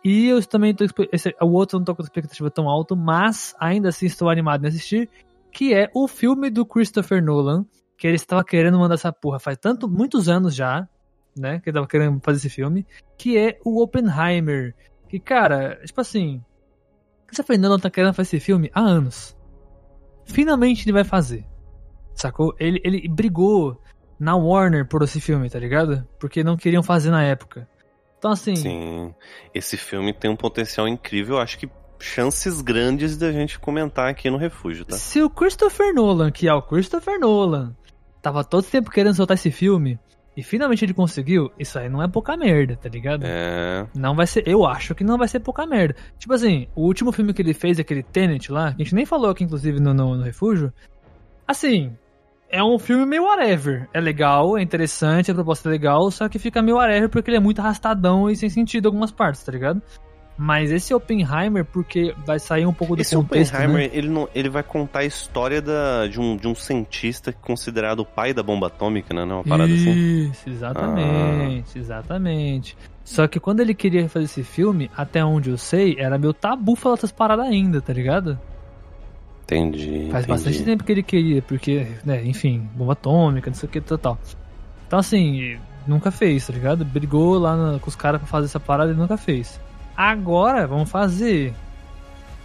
[0.04, 0.84] E eu também tô.
[1.12, 4.64] Esse, o outro eu não tô com expectativa tão alta, mas ainda assim estou animado
[4.64, 5.08] em assistir.
[5.52, 7.66] Que é o filme do Christopher Nolan.
[7.98, 10.88] Que ele estava querendo mandar essa porra faz tanto, muitos anos já,
[11.36, 11.60] né?
[11.60, 12.86] Que ele tava querendo fazer esse filme.
[13.18, 14.74] Que é o Oppenheimer.
[15.08, 16.42] Que, cara, tipo assim.
[17.26, 19.36] Christopher Nolan tá querendo fazer esse filme há anos.
[20.24, 21.44] Finalmente ele vai fazer.
[22.14, 22.54] Sacou?
[22.58, 23.80] Ele, ele brigou
[24.18, 26.06] na Warner por esse filme, tá ligado?
[26.18, 27.68] Porque não queriam fazer na época.
[28.20, 28.54] Então, assim.
[28.54, 29.14] Sim.
[29.54, 31.38] Esse filme tem um potencial incrível.
[31.38, 34.94] Acho que chances grandes da gente comentar aqui no Refúgio, tá?
[34.96, 37.74] Se o Christopher Nolan, que é o Christopher Nolan,
[38.20, 39.98] tava todo tempo querendo soltar esse filme,
[40.36, 43.24] e finalmente ele conseguiu, isso aí não é pouca merda, tá ligado?
[43.24, 43.86] É.
[43.94, 45.96] Não vai ser, eu acho que não vai ser pouca merda.
[46.18, 49.06] Tipo assim, o último filme que ele fez, aquele Tenet lá, que a gente nem
[49.06, 50.72] falou aqui, inclusive, no, no, no Refúgio,
[51.46, 51.96] assim,
[52.50, 53.88] é um filme meio whatever.
[53.94, 57.36] É legal, é interessante, a proposta é legal, só que fica meio whatever porque ele
[57.36, 59.80] é muito arrastadão e sem sentido em algumas partes, tá ligado?
[60.42, 63.90] Mas esse Oppenheimer, porque vai sair um pouco do Esse contexto, Oppenheimer, né?
[63.92, 68.06] ele, não, ele vai contar a história da, de, um, de um cientista considerado o
[68.06, 69.26] pai da bomba atômica, né?
[69.26, 69.90] Não, uma parada assim.
[70.30, 72.76] Isso, exatamente, exatamente.
[73.04, 76.74] Só que quando ele queria fazer esse filme, até onde eu sei, era meio tabu
[76.74, 78.38] falar essas paradas ainda, tá ligado?
[79.54, 80.08] Entendi.
[80.10, 80.26] Faz entendi.
[80.28, 83.98] bastante tempo que ele queria, porque, né, enfim, bomba atômica, não sei o que, tal,
[83.98, 84.18] tal.
[84.86, 86.84] Então, assim, nunca fez, tá ligado?
[86.84, 89.60] Brigou lá na- com os caras pra fazer essa parada e nunca fez.
[89.96, 91.52] Agora, vamos fazer.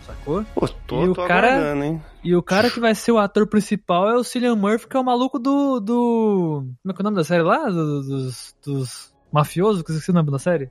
[0.06, 0.44] Sacou?
[0.54, 2.02] Pô, tô, E o cara- hein?
[2.24, 5.00] E o cara que vai ser o ator principal é o Cillian Murphy, que é
[5.00, 5.80] o maluco do.
[5.80, 7.66] do como é que é o nome da série lá?
[7.70, 10.70] Do- dos, dos mafiosos, que eu esqueci o nome da série?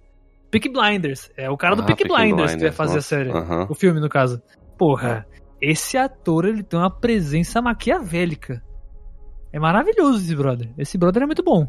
[0.51, 1.31] Peak Blinders.
[1.37, 3.09] É o cara do Ah, Peak Peaky Blinders, que vai Blinders, fazer a nossa.
[3.09, 3.31] série.
[3.31, 3.67] Aham.
[3.69, 4.41] O filme, no caso.
[4.79, 5.27] Porra,
[5.71, 8.63] esse ator, ele tem uma presença maquiavélica.
[9.53, 10.73] É maravilhoso esse brother.
[10.77, 11.69] Esse brother é muito bom.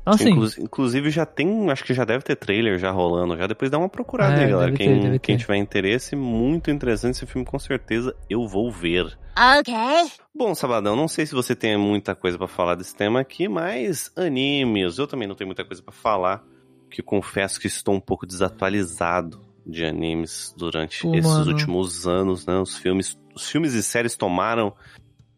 [0.00, 3.46] Então, assim, Inclu- inclusive já tem, acho que já deve ter trailer já rolando, já
[3.46, 4.72] depois dá uma procurada É, aí, galera.
[4.72, 9.18] ter, Quem, quem tiver interesse, muito interessante esse filme, com certeza eu vou ver.
[9.60, 10.10] Okay.
[10.34, 14.10] Bom, Sabadão, não sei se você tem muita coisa pra falar desse tema aqui, mas
[14.16, 16.42] animes, eu também não tenho muita coisa pra falar,
[16.90, 21.50] que confesso que estou um pouco desatualizado de animes durante Pô, esses mano.
[21.52, 22.58] últimos anos, né?
[22.58, 24.72] Os filmes, os filmes e séries tomaram.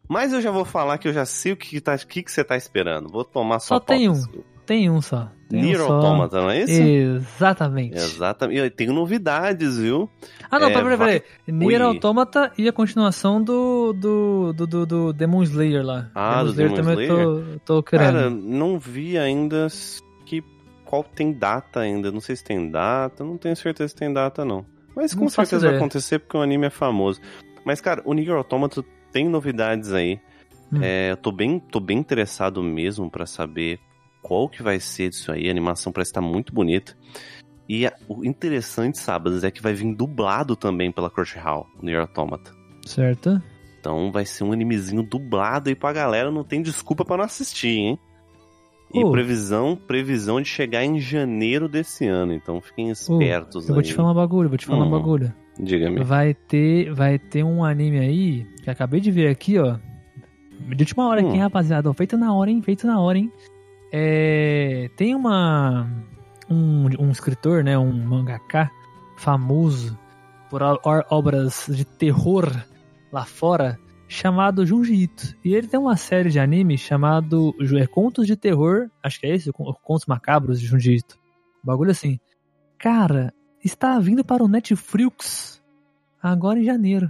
[0.08, 2.30] Mas eu já vou falar que eu já sei o que, tá, o que, que
[2.32, 3.08] você tá esperando.
[3.08, 4.22] Vou tomar sua Só tem um.
[4.66, 5.28] tem um só.
[5.48, 5.92] Tem Nier um só.
[5.94, 6.80] Automata, não é esse?
[6.80, 7.96] Exatamente.
[7.96, 8.60] Exatamente.
[8.60, 10.08] E tenho novidades, viu?
[10.50, 11.22] Ah, não, É, peraí, peraí.
[11.46, 11.86] Nier Oi.
[11.86, 16.08] Automata e a continuação do, do, do, do, do Demon Slayer lá.
[16.14, 18.12] Ah, do Demon também tô, tô querendo.
[18.12, 19.68] Cara, não vi ainda
[20.90, 22.11] qual tem data ainda.
[22.11, 24.66] Não sei se tem data, não tenho certeza se tem data, não.
[24.96, 27.20] Mas com Não certeza vai acontecer porque o anime é famoso.
[27.64, 30.18] Mas, cara, o Nier Automata tem novidades aí.
[30.72, 30.81] Hum.
[30.83, 33.79] É, eu tô bem, tô bem interessado mesmo pra saber
[34.20, 35.46] qual que vai ser disso aí.
[35.46, 36.96] A animação parece estar muito bonita.
[37.68, 42.00] E a- o interessante, sábados, é que vai vir dublado também pela Crunchyroll, o Nier
[42.00, 42.50] Automata.
[42.85, 43.40] Certo?
[43.79, 47.68] Então vai ser um animezinho dublado aí pra galera, não tem desculpa pra não assistir,
[47.79, 47.98] hein?
[48.92, 53.74] E previsão, previsão de chegar em janeiro desse ano, então fiquem espertos Eu aí.
[53.74, 54.90] vou te falar um bagulho, vou te falar um Hum.
[54.90, 55.33] bagulho.
[55.59, 56.03] Diga-me.
[56.03, 59.76] Vai ter, vai ter um anime aí, que eu acabei de ver aqui, ó.
[60.74, 61.40] De última hora aqui, Hum.
[61.40, 61.88] rapaziada.
[61.88, 62.61] ó, Feito na hora, hein?
[62.62, 63.31] Feito na hora, hein?
[63.92, 65.87] É, tem uma.
[66.48, 67.79] Um, um escritor, né?
[67.79, 68.70] Um mangaka
[69.16, 69.96] famoso
[70.48, 70.62] por
[71.11, 72.50] obras de terror
[73.12, 73.79] lá fora,
[74.10, 75.36] chamado Junji Ito.
[75.44, 79.34] E ele tem uma série de anime chamado é, Contos de Terror, acho que é
[79.34, 81.16] esse, Con- Contos Macabros de Junji Ito.
[81.62, 82.18] Bagulho assim.
[82.78, 83.32] Cara,
[83.64, 85.62] está vindo para o Netflix
[86.22, 87.08] agora em janeiro.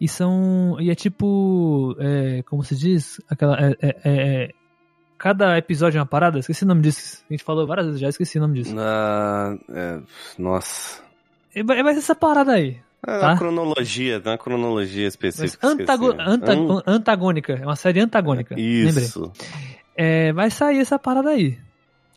[0.00, 0.76] E são.
[0.80, 1.94] E é tipo.
[1.98, 3.20] é, como se diz?
[3.28, 3.56] Aquela.
[3.60, 4.50] É, é- é-
[5.18, 6.38] cada episódio é uma parada?
[6.38, 7.22] Esqueci o nome disso.
[7.28, 8.74] A gente falou várias vezes já, esqueci o nome disso.
[9.68, 10.00] É,
[10.38, 11.02] nossa.
[11.66, 12.80] Vai vai ser essa parada aí.
[13.02, 13.28] Ah, Tá.
[13.28, 15.66] Na cronologia, na cronologia específica.
[15.66, 16.28] antago- esqueci.
[16.30, 17.52] antago- Hum, antagônica.
[17.54, 18.54] É uma série antagônica.
[18.60, 19.32] Isso.
[19.96, 21.58] É, vai sair essa parada aí.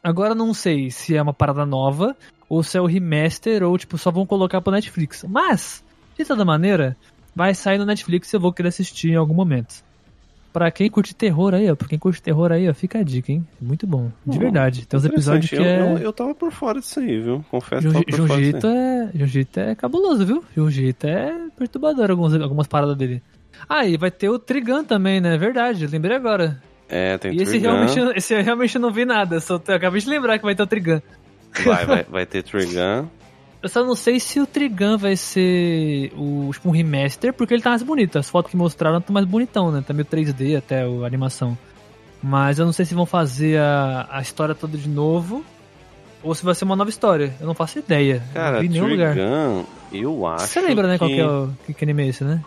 [0.04, 2.16] Agora não sei se é uma parada nova
[2.50, 5.24] ou se é o remaster ou tipo só vão colocar pro Netflix.
[5.28, 5.84] Mas,
[6.18, 6.98] de toda maneira,
[7.34, 9.76] vai sair no Netflix e eu vou querer assistir em algum momento.
[10.54, 13.32] Pra quem curte terror aí, ó, pra quem curte terror aí, ó, fica a dica,
[13.32, 13.44] hein?
[13.60, 14.86] Muito bom, de verdade.
[14.86, 17.44] Tem uns episódios que eu, é eu, eu tava por fora disso aí, viu?
[17.50, 18.54] Confesso que tava aí.
[18.68, 20.44] é, Junjito é cabuloso, viu?
[20.56, 23.20] Junjito é perturbador algumas, algumas paradas dele.
[23.68, 25.36] Ah, e vai ter o Trigun também, né?
[25.40, 26.62] Verdade, lembrei agora.
[26.88, 27.70] É, tem E esse Trigun.
[27.70, 30.68] realmente, esse eu realmente não vi nada, só acabei de lembrar que vai ter o
[30.68, 31.02] Trigun.
[31.66, 33.08] Vai, vai, vai ter Trigun.
[33.64, 37.64] Eu só não sei se o Trigun vai ser o, tipo, um remaster, porque ele
[37.64, 38.20] tá mais bonito.
[38.20, 39.82] As fotos que mostraram estão mais bonitão, né?
[39.88, 41.58] Tá meio 3D até a animação.
[42.22, 45.46] Mas eu não sei se vão fazer a, a história toda de novo.
[46.22, 47.34] ou se vai ser uma nova história.
[47.40, 48.22] Eu não faço ideia.
[48.34, 49.16] Cara, não vi nenhum lugar.
[49.92, 51.00] Eu acho Você lembra, né, que...
[51.00, 52.44] qual que é o que, que anime é esse, né?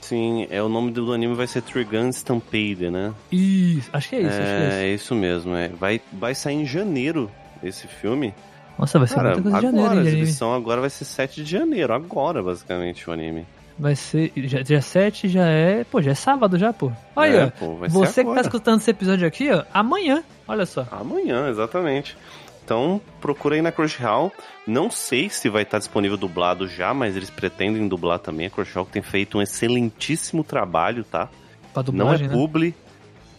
[0.00, 3.12] Sim, é o nome do anime vai ser Trigun Stampede, né?
[3.30, 4.76] Isso, acho que é isso, acho que é isso.
[4.76, 5.68] é, isso mesmo, é.
[5.68, 7.30] Vai, vai sair em janeiro
[7.62, 8.34] esse filme.
[8.82, 10.22] Nossa, vai ser Cara, muita coisa de agora, janeiro, a hein, de anime.
[10.22, 13.46] exibição agora vai ser 7 de janeiro, agora basicamente o anime.
[13.78, 14.32] Vai ser.
[14.36, 15.84] Já, dia 7 já é.
[15.84, 16.90] Pô, já é sábado já, pô.
[17.16, 18.40] Olha, É, pô, você que tá agora.
[18.40, 20.22] escutando esse episódio aqui, ó, amanhã.
[20.48, 20.86] Olha só.
[20.90, 22.16] Amanhã, exatamente.
[22.64, 24.30] Então, procura aí na Crunchyroll.
[24.66, 28.46] Não sei se vai estar disponível dublado já, mas eles pretendem dublar também.
[28.46, 31.28] A Crunchyroll tem feito um excelentíssimo trabalho, tá?
[31.72, 32.34] Pra Não é dublagem, né?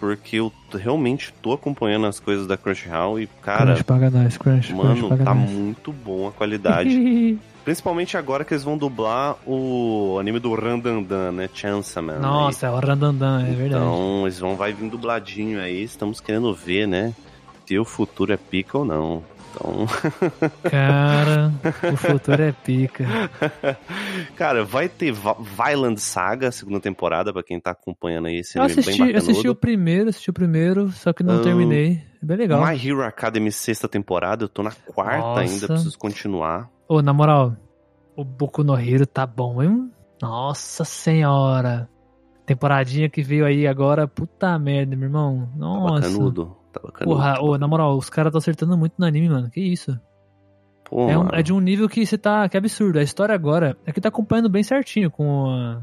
[0.03, 4.73] Porque eu realmente tô acompanhando as coisas da Crunchyroll e, cara, Crunch paga nós, Crunch,
[4.73, 5.49] mano, Crunch tá nós.
[5.49, 7.39] muito bom a qualidade.
[7.63, 11.49] Principalmente agora que eles vão dublar o anime do Randandan, né?
[11.53, 12.19] Chansaman.
[12.19, 13.81] Nossa, é o Randandan, é verdade.
[13.81, 17.13] Então, eles vão vai vir dubladinho aí, estamos querendo ver, né?
[17.65, 19.23] Se o futuro é pica ou não.
[19.53, 19.85] Então,
[20.69, 21.53] Cara,
[21.91, 23.05] o futuro é pica.
[24.35, 28.79] cara, vai ter Violent Saga, segunda temporada, pra quem tá acompanhando aí esse Eu anime
[28.79, 32.01] assisti, bem assisti o primeiro, assisti o primeiro, só que não Ah, terminei.
[32.21, 32.65] É bem legal.
[32.65, 35.41] My Hero Academy, sexta temporada, eu tô na quarta Nossa.
[35.41, 36.69] ainda, preciso continuar.
[36.87, 37.55] Ô, na moral,
[38.15, 39.91] o Boku no Hero tá bom, hein?
[40.21, 41.87] Nossa senhora.
[42.45, 45.49] Temporadinha que veio aí agora, puta merda, meu irmão.
[45.51, 46.01] Tá Nossa.
[46.01, 46.57] bacanudo.
[46.73, 47.15] Tá bacanudo.
[47.15, 49.49] Porra, ô, na moral, os caras estão acertando muito no anime, mano.
[49.49, 49.97] Que isso?
[50.83, 52.49] Pô, É, um- é de um nível que você tá.
[52.49, 52.99] Que é absurdo.
[52.99, 55.81] A história agora é que tá acompanhando bem certinho com a.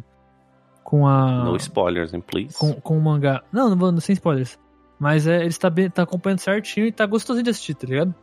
[0.85, 1.45] Com a.
[1.45, 2.59] No spoilers, hein, please.
[2.59, 3.43] com, com o mangá.
[3.53, 4.59] Não, não vou sem spoilers.
[4.99, 8.15] Mas é, ele tá, bem, tá acompanhando certinho e tá gostosinho de assistir, tá ligado?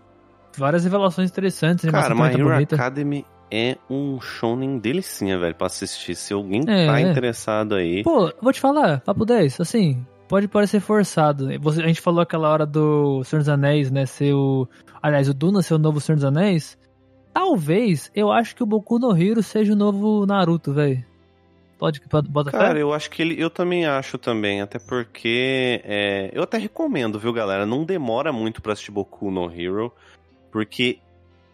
[0.55, 2.75] Várias revelações interessantes, Cara, My tá Hero bonita.
[2.75, 6.13] Academy é um shonen delicinha, velho, pra assistir.
[6.15, 7.09] Se alguém É, tá é.
[7.09, 8.03] interessado aí...
[8.03, 11.47] Pô, vou te falar, papo 10, assim, pode parecer forçado.
[11.59, 14.67] Você- a gente falou aquela hora do Senhor dos Anéis, né, ser o...
[15.01, 16.77] Aliás, o Duna ser o novo Senhor dos Anéis.
[17.33, 21.05] Talvez, eu acho que o Boku no Hero seja o novo Naruto, velho.
[21.77, 22.81] Pode que bota Cara, fé?
[22.81, 23.39] eu acho que ele.
[23.39, 25.79] Eu também acho também, até porque.
[25.83, 27.67] é, eu até recomendo, viu, galera?
[27.67, 29.93] Não demora muito pra assistir Boku no Hero,
[30.51, 30.97] porque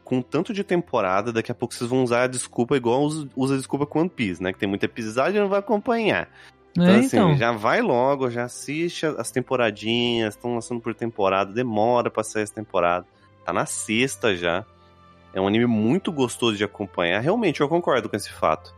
[0.06, 3.56] com tanto de temporada, daqui a pouco vocês vão usar a desculpa igual us- usa
[3.56, 4.54] a desculpa com One Piece, né?
[4.54, 6.30] Que tem muito episódio e não vai acompanhar.
[6.76, 7.38] Então, É, assim, então.
[7.38, 12.54] já vai logo, já assiste as temporadinhas, estão lançando por temporada, demora pra sair essa
[12.56, 13.06] temporada.
[13.46, 14.66] Tá na sexta já.
[15.34, 17.20] É um anime muito gostoso de acompanhar.
[17.20, 18.74] Realmente, eu concordo com esse fato.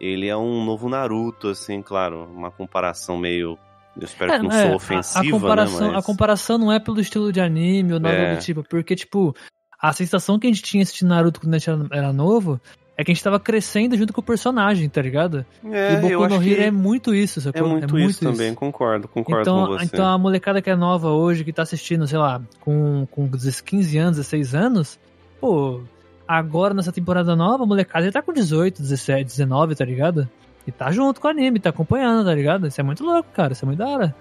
[0.00, 3.58] Ele é um novo Naruto, assim, claro, uma comparação meio.
[3.96, 5.86] Eu espero É, que não é, sou a- ofensiva, a, comparação, né?
[5.94, 5.96] Mas...
[5.96, 8.34] a comparação não é pelo estilo de anime ou nada É.
[8.36, 9.34] do tipo, porque, tipo,
[9.80, 12.60] a sensação que a gente tinha assistindo Naruto quando a gente era, era novo
[12.96, 15.44] é que a gente tava crescendo junto com o personagem, tá ligado?
[15.64, 17.68] É, e Boku eu no acho Hero que é muito isso, é sacou?
[17.68, 19.84] muito, isso também, concordo, concordo Então, com você.
[19.84, 23.98] então a molecada que é nova hoje, que tá assistindo, sei lá, com, com 15
[23.98, 24.98] anos, 16 anos,
[25.40, 25.80] pô,
[26.26, 30.28] agora nessa temporada nova, a molecada já tá com 18, 17, 19, tá ligado?
[30.66, 32.66] E tá junto com o anime, tá acompanhando, tá ligado?
[32.68, 34.14] Isso é muito louco, cara, isso é muito da hora.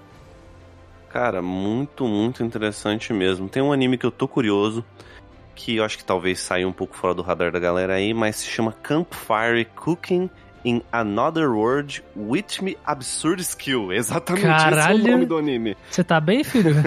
[1.09, 3.47] Cara, muito, muito interessante mesmo.
[3.47, 4.83] Tem um anime que eu tô curioso,
[5.55, 8.37] que eu acho que talvez saia um pouco fora do radar da galera aí, mas
[8.37, 10.29] se chama Campfire Cooking
[10.65, 13.91] in Another World with Me Absurd Skill.
[13.91, 15.03] Exatamente esse é Caralho.
[15.03, 15.77] o nome do anime.
[15.89, 16.73] Você tá bem, filho?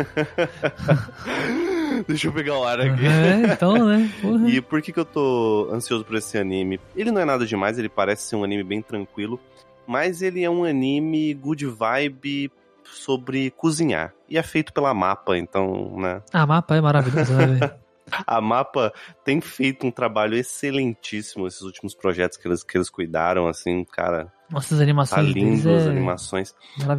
[2.06, 3.06] Deixa eu pegar o ar aqui.
[3.06, 4.10] é, então, né?
[4.20, 4.48] Porra.
[4.48, 6.80] E por que, que eu tô ansioso por esse anime?
[6.94, 9.40] Ele não é nada demais, ele parece ser um anime bem tranquilo,
[9.86, 12.50] mas ele é um anime good vibe
[12.84, 14.12] sobre cozinhar.
[14.28, 16.22] E é feito pela Mapa, então, né?
[16.32, 17.58] Ah, mapa é maravilhoso, né?
[18.26, 18.92] A Mapa
[19.24, 24.32] tem feito um trabalho excelentíssimo esses últimos projetos que eles, que eles cuidaram, assim, cara,
[24.50, 26.54] Nossa, as tá animações deles lindo as é animações.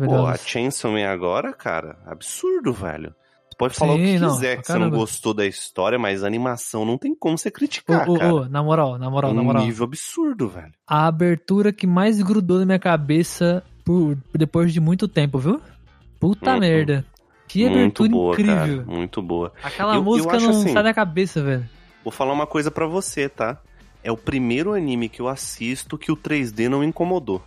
[0.06, 0.36] Pô, a.
[0.36, 3.16] Chainsaw Man agora, cara, absurdo, velho.
[3.58, 4.98] Pode falar o Sim, que não, quiser que você não caramba.
[4.98, 8.34] gostou da história, mas a animação não tem como você criticar, ô, cara.
[8.34, 9.64] ô, na moral, na moral, na um moral.
[9.66, 10.72] nível absurdo, velho.
[10.86, 15.60] A abertura que mais grudou na minha cabeça por, depois de muito tempo, viu?
[16.20, 16.60] Puta Uhum.
[16.60, 17.04] merda.
[17.48, 18.56] Que muito abertura boa, incrível.
[18.56, 18.86] cara.
[18.86, 19.54] Muito boa.
[19.64, 21.70] Aquela Eu- eu música acho não assim- sai da cabeça, velho.
[22.04, 23.58] Vou falar uma coisa pra você, tá?
[24.04, 27.42] É o primeiro anime que eu assisto que o 3D não incomodou.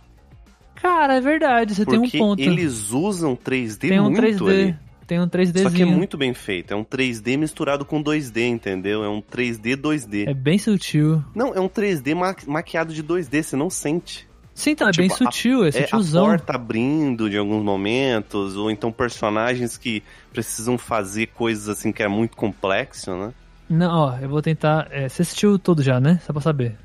[0.75, 2.41] Cara, é verdade, você tem um Porque ponto.
[2.41, 4.49] eles usam 3D tem um muito 3D.
[4.49, 4.75] ali.
[5.05, 5.69] Tem um 3Dzinho.
[5.69, 6.71] Só que é muito bem feito.
[6.73, 9.03] É um 3D misturado com 2D, entendeu?
[9.03, 10.25] É um 3D 2D.
[10.27, 11.21] É bem sutil.
[11.35, 14.27] Não, é um 3D ma- maquiado de 2D, você não sente.
[14.53, 16.25] Sim, então, é Tipo, bem sutil, é É a sutilzão.
[16.25, 22.07] porta abrindo de alguns momentos, ou então personagens que precisam fazer coisas assim que é
[22.07, 23.33] muito complexo, né?
[23.69, 24.87] Não, ó, eu vou tentar.
[24.91, 26.19] é, você assistiu tudo já, né?
[26.25, 26.75] Só pra saber.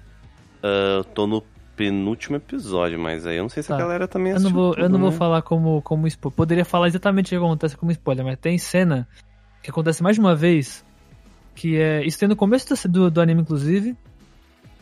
[0.63, 1.43] Eu tô no
[1.77, 3.83] penúltimo episódio, mas aí eu não sei se a Tá.
[3.83, 5.17] galera também Eu não assistiu vou, eu tudo, não vou né?
[5.17, 6.37] falar como, como spoiler.
[6.37, 9.07] Poderia falar exatamente o que acontece como spoiler, mas tem cena
[9.63, 10.85] que acontece mais de uma vez
[11.55, 12.05] Que é.
[12.07, 13.97] Isso tem no começo do, do anime, inclusive.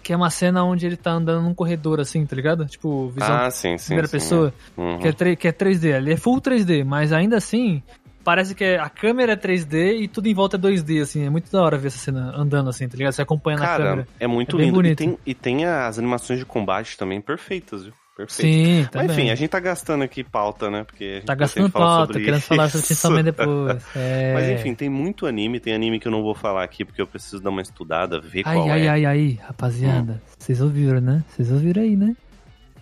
[0.05, 2.67] Que é uma cena onde ele tá andando num corredor, assim, tá ligado?
[2.67, 3.87] Tipo, visão Ah, sim, sim.
[3.87, 4.53] primeira sim, pessoa.
[4.77, 4.81] é.
[4.81, 4.99] Uhum.
[5.01, 5.97] Que, é 3, que é 3D.
[5.97, 7.83] Ele é full 3D, mas ainda assim.
[8.23, 11.25] Parece que é- a câmera é 3D e tudo em volta é 2D, assim.
[11.27, 13.13] É muito da hora ver essa cena andando assim, tá ligado?
[13.13, 14.09] Você acompanhando a Cara, câmera.
[14.21, 14.73] é muito É lindo.
[14.73, 14.99] E bonito.
[14.99, 17.93] tem, e tem as animações de combate também perfeitas, viu?
[18.17, 18.37] Perfeitas.
[18.37, 19.07] Sim, Mas também.
[19.11, 20.85] enfim, a gente tá gastando aqui pauta, né?
[20.85, 23.11] Porque a gente Tá gastando pauta, querendo falar sobre isso.
[23.11, 23.85] Man depois.
[23.97, 24.33] É...
[24.35, 27.07] Mas enfim, tem muito anime, tem anime que eu não vou falar aqui porque eu
[27.09, 28.89] preciso dar uma estudada, ver Ai, qual ai, é.
[28.89, 30.23] ai, ai, rapaziada.
[30.39, 31.25] Vocês ouviram, né?
[31.29, 32.15] Vocês ouviram aí, né?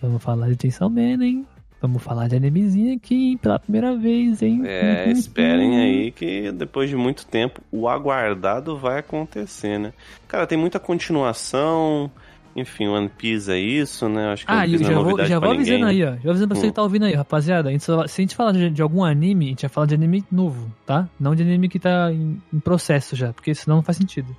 [0.01, 1.47] Vamos falar de Chainsaw Man, hein?
[1.81, 3.37] Vamos falar de animezinho aqui, hein?
[3.37, 4.61] Pela primeira vez, hein?
[4.65, 5.11] É, Uhum.
[5.11, 9.91] esperem aí que depois de muito tempo o aguardado vai acontecer, né?
[10.27, 12.09] Cara, tem muita continuação.
[12.55, 14.31] Enfim, One Piece é isso, né?
[14.33, 16.03] Acho que Ah, One Piece eu não é já vou, já vou avisando ninguém.
[16.07, 16.17] aí, ó.
[16.21, 16.69] Já avisando pra você Hum.
[16.69, 17.69] que tá ouvindo aí, rapaziada.
[17.69, 19.95] A gente se a gente falar de, de algum anime, a gente vai falar de
[19.95, 21.09] anime novo, tá?
[21.19, 24.35] Não de anime que tá em, em processo já, porque senão não faz sentido.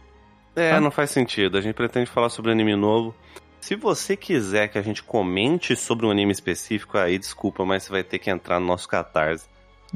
[0.54, 0.80] É, Tá?
[0.80, 1.58] não faz sentido.
[1.58, 3.12] A gente pretende falar sobre anime novo.
[3.60, 7.90] Se você quiser que a gente comente sobre um anime específico, aí desculpa, mas você
[7.90, 9.46] vai ter que entrar no nosso Catarse.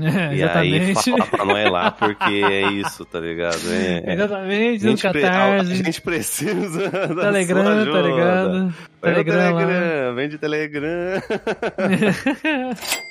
[0.00, 1.10] É, E aí exatamente.
[1.10, 3.56] falar pra nós lá, porque é isso, tá ligado?
[3.68, 4.14] É, é.
[4.14, 8.02] Exatamente, A no gente, pre- a- Catarse, gente precisa da sua Telegram, tá ajuda.
[8.02, 8.74] ligado?
[9.00, 9.56] Vai no Telegram.
[9.56, 11.22] Telegram, vem de Telegram.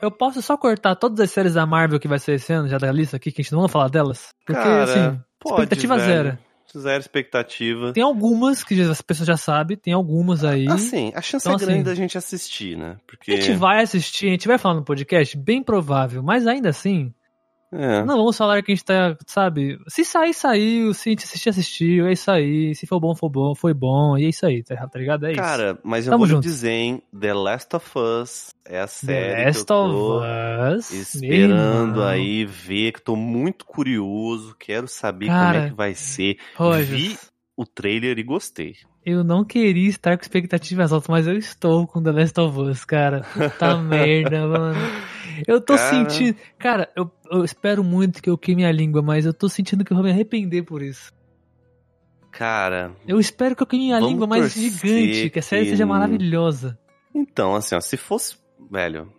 [0.00, 2.78] Eu posso só cortar todas as séries da Marvel que vai ser esse ano, já
[2.78, 4.28] da lista aqui, que a gente não vai falar delas?
[4.46, 6.08] Porque, Cara, assim, Pode, expectativa velho.
[6.08, 6.38] zero.
[6.76, 7.92] Zero expectativa.
[7.92, 10.66] Tem algumas que já- as pessoas já sabem, tem algumas aí.
[10.68, 12.96] Assim, a chance Então, é grande assim, da gente assistir, né?
[13.06, 13.32] Porque.
[13.32, 17.12] A gente vai assistir, a gente vai falar no podcast, bem provável, mas ainda assim,
[17.70, 18.02] É.
[18.02, 21.48] não vamos falar que a gente tá, sabe, se sair, saiu, se a gente assistir,
[21.50, 24.62] assistiu, é isso aí, se for bom, for bom, foi bom, e é isso aí,
[24.62, 25.26] tá, tá ligado?
[25.26, 25.40] É isso.
[25.42, 26.50] Cara, mas eu Tamo vou lhe juntos.
[26.50, 27.02] dizer, hein?
[27.18, 30.90] The Last of Us é a série The Last que eu of tô Us.
[30.92, 36.38] esperando aí ver, que tô muito curioso, quero saber Cara, como é que vai ser.
[36.56, 37.18] Roger, Vi
[37.56, 38.76] o trailer e gostei.
[39.04, 42.84] eu não queria estar com expectativas altas, mas eu estou com The Last of Us,
[42.84, 43.22] cara.
[43.34, 44.78] Puta merda, mano.
[45.46, 45.90] Eu tô Cara.
[45.90, 46.36] sentindo.
[46.58, 49.92] Cara, eu, eu espero muito que eu queime a língua, mas eu tô sentindo que
[49.92, 51.12] eu vou me arrepender por isso.
[52.30, 55.86] Cara, Eu espero que eu queime a língua mais gigante, que a série que- seja
[55.86, 56.78] maravilhosa.
[57.14, 58.36] então, assim, ó, se fosse.
[58.70, 59.10] Velho,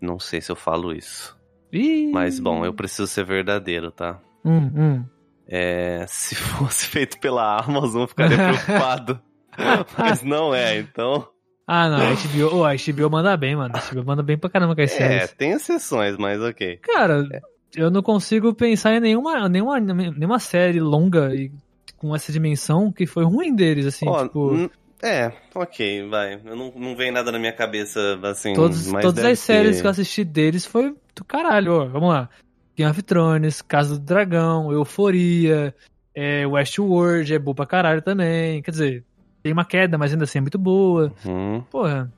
[0.00, 1.36] não sei se eu falo isso.
[1.72, 2.10] Ih.
[2.12, 4.20] Mas, bom, eu preciso ser verdadeiro, tá?
[4.44, 5.04] Hum, hum.
[5.46, 9.20] É, se fosse feito pela Amazon, eu ficaria preocupado.
[9.98, 11.28] Mas não é, então.
[11.66, 13.74] Ah, não, a HBO, oh, a HBO manda bem, mano.
[13.74, 15.32] A HBO manda bem pra caramba com as É, séries.
[15.32, 16.76] tem exceções, mas ok.
[16.82, 17.26] Cara,
[17.74, 21.50] eu não consigo pensar em nenhuma, nenhuma, nenhuma série longa e
[21.96, 24.70] com essa dimensão que foi ruim deles, assim, Ó, tipo...
[25.02, 26.38] é, ok, vai.
[26.44, 28.52] Eu não, não vem nada na minha cabeça, assim.
[28.52, 29.80] Todos, todas as séries ter.
[29.80, 31.84] que eu assisti deles foi do caralho, ó.
[31.86, 32.28] Vamos lá.
[32.76, 35.74] Game of Thrones, Casa do Dragão, Euforia,
[36.14, 38.60] é, Westworld é boa pra caralho também.
[38.60, 39.04] Quer dizer,
[39.44, 41.12] tem uma queda, mas ainda assim é muito boa.
[41.24, 42.10] Hum, Porra.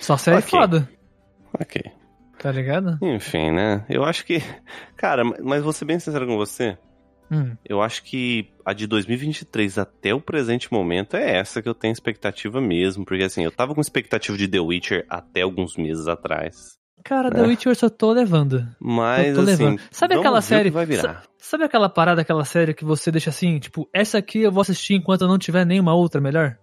[0.00, 0.50] Só série Ok.
[0.50, 0.88] foda,
[1.58, 1.82] ok.
[2.38, 2.98] tá ligado?
[3.00, 3.84] Enfim, né?
[3.88, 4.42] Eu acho que.
[4.96, 6.76] Cara, mas vou ser bem sincero com você.
[7.30, 7.56] Hum.
[7.64, 11.92] Eu acho que a de 2023 até o presente momento é essa que eu tenho
[11.92, 13.04] expectativa mesmo.
[13.04, 16.76] Porque assim, eu tava com expectativa de The Witcher até alguns meses atrás.
[17.04, 17.30] Cara, É.
[17.30, 18.66] The Witcher eu só tô levando.
[18.80, 19.50] Mas tô assim.
[19.50, 19.80] levando.
[19.90, 20.70] Sabe vamos aquela série.
[20.70, 21.02] vai virar.
[21.02, 24.60] sa- Sabe aquela parada, aquela série que você deixa assim, tipo, essa aqui eu vou
[24.62, 26.56] assistir enquanto eu não tiver nenhuma outra melhor?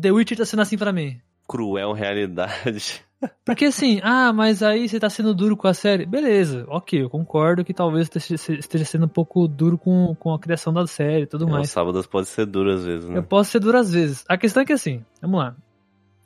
[0.00, 1.16] The Witcher tá sendo assim pra mim.
[1.48, 3.00] Cruel realidade.
[3.46, 6.04] Porque assim, ah, mas aí você tá sendo duro com a série.
[6.04, 10.38] Beleza, ok, eu concordo que talvez esteja esteja sendo um pouco duro com, com a
[10.38, 11.70] criação da série e tudo Os mais.
[11.70, 13.16] sábados pode ser duro às vezes, né?
[13.18, 14.24] Eu posso ser duro às vezes.
[14.28, 15.56] A questão é que assim, vamos lá.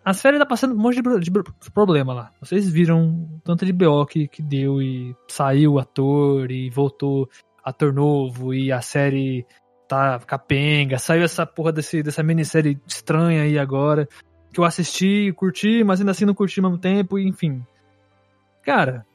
[0.05, 2.33] A série tá passando um monte de, de pro- problema lá.
[2.41, 7.29] Vocês viram tanto de BO que, que deu e saiu o ator e voltou
[7.63, 9.45] ator novo e a série
[9.87, 10.99] tá capenga.
[10.99, 14.09] Saiu essa porra desse, dessa minissérie estranha aí agora.
[14.53, 17.63] Que eu assisti, curti, mas ainda assim não curti ao mesmo tempo, enfim.
[18.65, 19.07] Cara,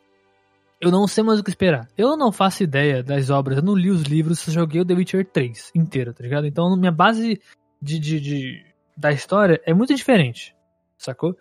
[0.80, 1.88] eu não sei mais o que esperar.
[1.98, 4.94] Eu não faço ideia das obras, eu não li os livros, só joguei o The
[4.94, 6.46] Witcher 3 inteiro, tá ligado?
[6.48, 7.42] Então minha base
[7.82, 10.55] de, de, de- da história é muito diferente,
[10.98, 11.36] sacou?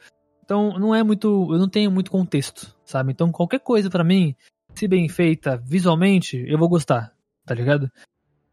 [0.45, 3.13] Então não é muito, eu não tenho muito contexto, sabe?
[3.13, 4.35] Então qualquer coisa pra mim,
[4.75, 7.13] se bem feita visualmente, eu vou gostar,
[7.47, 7.91] tá ligado?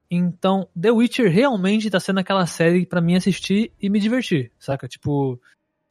[0.10, 4.88] Então The Witcher realmente tá sendo aquela série pra mim assistir e me divertir, saca?
[4.88, 5.40] Tipo,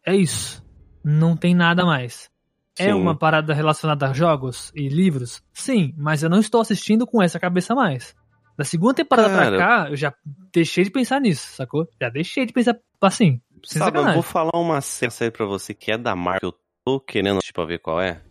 [0.04, 0.64] é isso.
[1.02, 2.30] Não tem nada mais.
[2.78, 2.92] É Sim.
[2.92, 5.42] uma parada relacionada a jogos e livros?
[5.52, 8.14] Sim, mas eu não estou assistindo com essa cabeça mais.
[8.56, 9.56] Da segunda temporada Cara.
[9.56, 10.14] pra cá, eu já
[10.52, 11.88] deixei de pensar nisso, sacou?
[12.00, 13.40] Já deixei de pensar assim.
[13.64, 16.54] Sabe, eu vou falar uma série pra você que é da Marvel, eu
[16.84, 18.22] tô querendo assistir pra ver qual é.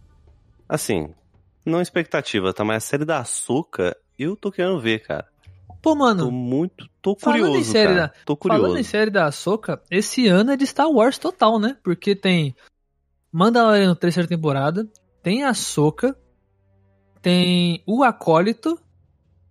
[0.67, 1.13] Assim,
[1.65, 2.63] não expectativa, tá?
[2.63, 5.27] Mas a série da Açúcar, eu tô querendo ver, cara.
[5.81, 6.89] Pô, Tô mano, muito.
[7.01, 7.57] Tô curioso.
[7.57, 8.07] em série cara.
[8.07, 8.63] da- Tô curioso.
[8.63, 11.77] falando em série da Ahsoka, esse ano é de Star Wars total, né?
[11.83, 12.55] Porque tem
[13.31, 14.87] Mandalorian terceira temporada,
[15.23, 16.17] tem Ahsoka,
[17.21, 18.79] tem o Acólito,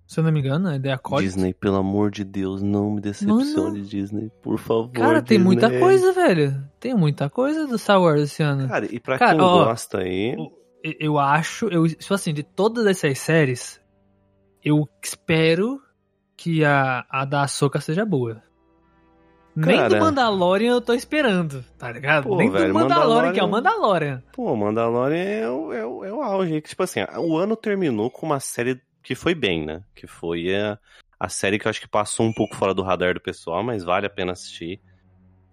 [0.09, 1.23] se eu não me engano, é The Acólito.
[1.35, 4.91] Disney, pelo amor de Deus, não me decepcione, Disney, por favor.
[4.91, 5.45] Cara, tem Disney.
[5.45, 6.65] muita coisa, velho.
[6.81, 8.67] Tem muita coisa do Star Wars esse ano.
[8.67, 10.33] Cara, e pra Cara, quem ó, gosta aí.
[10.35, 10.59] Eu-
[11.01, 13.81] Eu acho, eu, tipo assim, de todas essas séries,
[14.65, 15.81] eu espero
[16.37, 18.43] que a, a da Ahsoka seja boa.
[19.57, 19.99] Nem do Cara.
[20.01, 22.29] Mandalorian eu tô esperando, tá ligado?
[22.29, 23.81] Pô, Nem velho, do Mandalorian, que é o Mandalorian-
[24.15, 24.23] Mandalorian.
[24.33, 26.61] Pô, Mandalorian é o, é, o, é o auge.
[26.63, 29.83] Que, tipo assim, o ano terminou com uma série que foi bem, né?
[29.95, 30.79] Que foi a,
[31.19, 33.83] a série que eu acho que passou um pouco fora do radar do pessoal, mas
[33.83, 34.81] vale a pena assistir.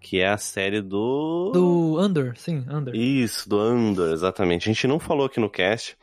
[0.01, 1.51] Que é a série do.
[1.53, 2.93] Do Under, sim, Under.
[2.93, 4.69] Isso, do Andor, exatamente.
[4.69, 5.97] A gente não falou aqui no cast.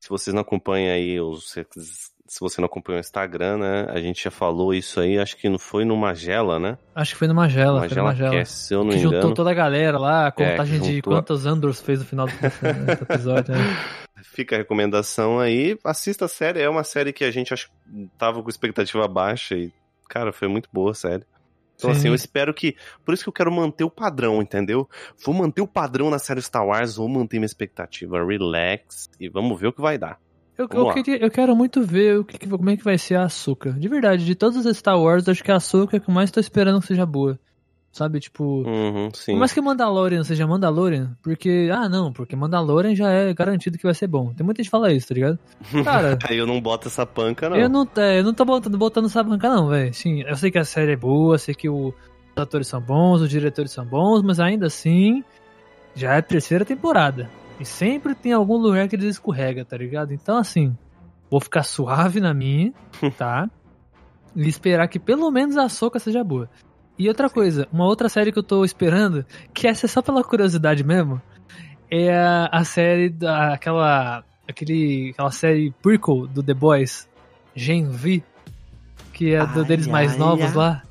[0.00, 3.86] Se vocês não acompanham aí, os, se você não acompanha o Instagram, né?
[3.88, 6.76] A gente já falou isso aí, acho que não foi no Magela, né?
[6.94, 8.30] Acho que foi no Magela, foi no Magela Magela.
[8.32, 9.34] Cast, se eu não Que me juntou engano.
[9.34, 12.92] toda a galera lá, a contagem de juntou- quantos Andors fez no final do do
[13.12, 13.54] episódio.
[13.54, 13.60] né?
[14.32, 15.78] Fica a recomendação aí.
[15.84, 17.70] Assista a série, é uma série que a gente acho,
[18.18, 19.72] tava com expectativa baixa e,
[20.08, 21.24] cara, foi muito boa a série.
[21.76, 21.98] Então, Sim.
[21.98, 22.74] assim, eu espero que.
[23.04, 24.88] Por isso que eu quero manter o padrão, entendeu?
[25.24, 28.24] Vou manter o padrão na série Star Wars, vou manter minha expectativa.
[28.24, 30.18] Relax e vamos ver o que vai dar.
[30.56, 33.24] Eu, eu, queria, eu quero muito ver o que, como é que vai ser a
[33.24, 33.72] Ahsoka.
[33.72, 36.30] De verdade, de todas as Star Wars, acho que a Ahsoka é que eu mais
[36.30, 37.38] tô esperando que seja boa.
[37.96, 38.62] Sabe, tipo...
[38.68, 39.32] Uhum, sim.
[39.32, 41.70] Por mais que Mandalorian seja Mandalorian, porque...
[41.72, 44.34] Ah, não, porque Mandalorian já é garantido que vai ser bom.
[44.34, 45.38] Tem muita gente que fala isso, tá ligado?
[45.82, 47.56] Cara, Aí eu não boto essa panca, não.
[47.56, 49.94] eu não, é, eu não tô botando, botando essa banca não, velho.
[49.94, 53.22] Sim, eu sei que a série é boa, sei que o- os atores são bons,
[53.22, 55.24] os diretores são bons, mas ainda assim,
[55.94, 57.30] já é a terceira temporada.
[57.58, 60.12] E sempre tem algum lugar que eles escorrega, tá ligado?
[60.12, 60.76] Então, assim,
[61.30, 62.74] vou ficar suave na minha,
[63.16, 63.48] tá?
[64.38, 66.46] E esperar que pelo menos a Soca seja boa.
[66.98, 70.24] E outra coisa, uma outra série que eu tô esperando, que essa é só pela
[70.24, 71.20] curiosidade mesmo,
[71.90, 77.08] é a, a série da aquela aquele aquela série prequel do The Boys,
[77.54, 78.22] Gen V,
[79.12, 80.54] que é do Ai, deles mais ai, novos ai.
[80.54, 80.82] lá,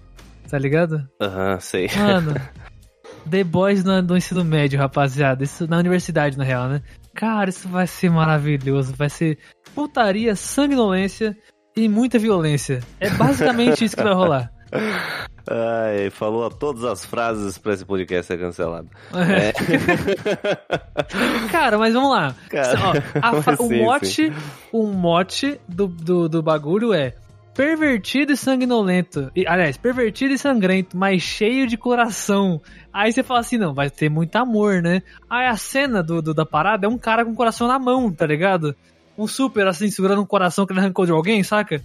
[0.49, 1.07] tá ligado?
[1.21, 1.89] Aham, sei.
[1.97, 2.35] Mano,
[3.29, 5.43] The Boys no, no ensino médio, rapaziada.
[5.43, 6.81] Isso na universidade, na real, né?
[7.15, 8.93] Cara, isso vai ser maravilhoso.
[8.95, 9.39] Vai ser
[9.73, 11.35] putaria, sanguinolência
[11.75, 12.81] e muita violência.
[12.99, 14.51] É basicamente isso que vai rolar.
[15.49, 18.87] Ai, falou todas as frases pra esse podcast ser cancelado.
[19.13, 19.53] É.
[21.51, 22.35] Cara, mas vamos lá.
[22.49, 24.33] Cara, Ó, a fa- o sim, mote,
[24.71, 27.13] o mote do, do, do bagulho é
[27.53, 29.31] pervertido e sanguinolento.
[29.35, 32.61] E, aliás, pervertido e sangrento, mas cheio de coração.
[32.91, 35.01] Aí você fala assim, não, vai ter muito amor, né?
[35.29, 38.11] Aí a cena do, do- da parada é um cara com o coração na mão,
[38.11, 38.75] tá ligado?
[39.17, 41.81] Um super assim, segurando um coração que ele arrancou de alguém, saca?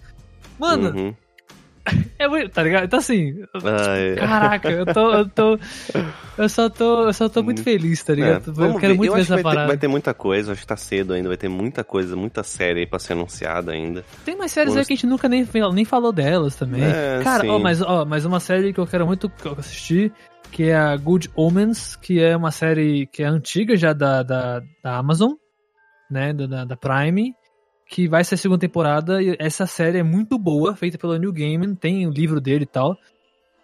[0.58, 1.14] Mano, Uhum.
[2.18, 2.84] É muito, tá ligado?
[2.84, 3.34] Então assim,
[3.64, 5.58] Ai, caraca, eu tô, eu tô,
[6.36, 8.46] eu só tô, eu só tô muito feliz, tá é, ligado?
[8.48, 8.98] eu vamos quero ver.
[8.98, 9.66] muito eu ver essa vai ter, parada.
[9.68, 12.80] vai ter muita coisa, acho que tá cedo ainda, vai ter muita coisa, muita série
[12.80, 14.04] aí pra ser anunciada ainda.
[14.24, 16.84] Tem mais séries aí que a gente nunca nem, nem falou delas também.
[16.84, 20.12] É, Cara, ó, mas, ó, mas uma série que eu quero muito assistir,
[20.52, 24.60] que é a Good Omens, que é uma série que é antiga já da, da,
[24.82, 25.32] da Amazon,
[26.10, 27.34] né, da- da Prime,
[27.90, 31.32] que vai ser a segunda temporada, e essa série é muito boa, feita pelo New
[31.32, 32.96] Gaiman, tem o livro dele e tal,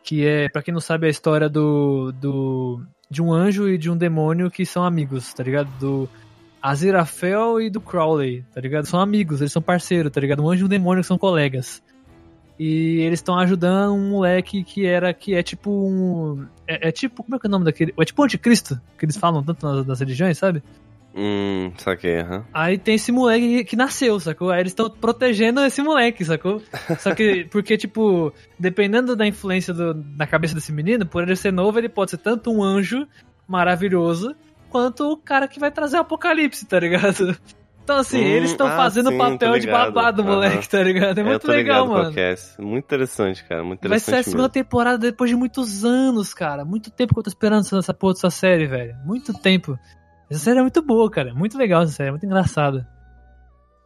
[0.03, 3.89] que é, pra quem não sabe, a história do, do de um anjo e de
[3.89, 5.69] um demônio que são amigos, tá ligado?
[5.79, 6.09] Do
[6.61, 8.87] Aziraphale e do Crowley, tá ligado?
[8.87, 10.43] São amigos, eles são parceiros, tá ligado?
[10.43, 11.81] Um anjo e um demônio que são colegas.
[12.59, 16.49] E eles estão ajudando um moleque que era, que é tipo um.
[16.67, 17.95] É, é tipo, como é que é o nome daquele?
[17.97, 20.63] É tipo o anticristo, que eles falam tanto nas, nas religiões, sabe?
[21.17, 22.45] Hum, saquei, aham.
[22.53, 24.51] Aí tem esse moleque que nasceu, sacou?
[24.51, 26.61] Aí eles estão protegendo esse moleque, sacou?
[26.99, 31.53] Só que, porque, tipo, dependendo da influência do, na cabeça desse menino, por ele ser
[31.53, 33.09] novo, ele pode ser tanto um anjo
[33.49, 34.37] maravilhoso,
[34.69, 37.35] quanto o cara que vai trazer o apocalipse, tá ligado?
[37.83, 41.19] Então, assim, Hum, eles estão ah, fazendo o sim, papel de babado, moleque, tá ligado?
[41.19, 42.13] É eu muito legal, mano.
[42.19, 42.35] é.
[42.59, 46.65] Muito interessante, cara, muito Vai ser a interessante segunda temporada depois de muitos anos, cara.
[46.65, 48.97] Muito tempo que eu tô esperando essa, essa porra dessa série, velho.
[49.05, 49.79] Muito tempo.
[50.31, 51.35] Essa série é muito boa, cara.
[51.35, 52.87] Muito legal essa série, muito engraçada.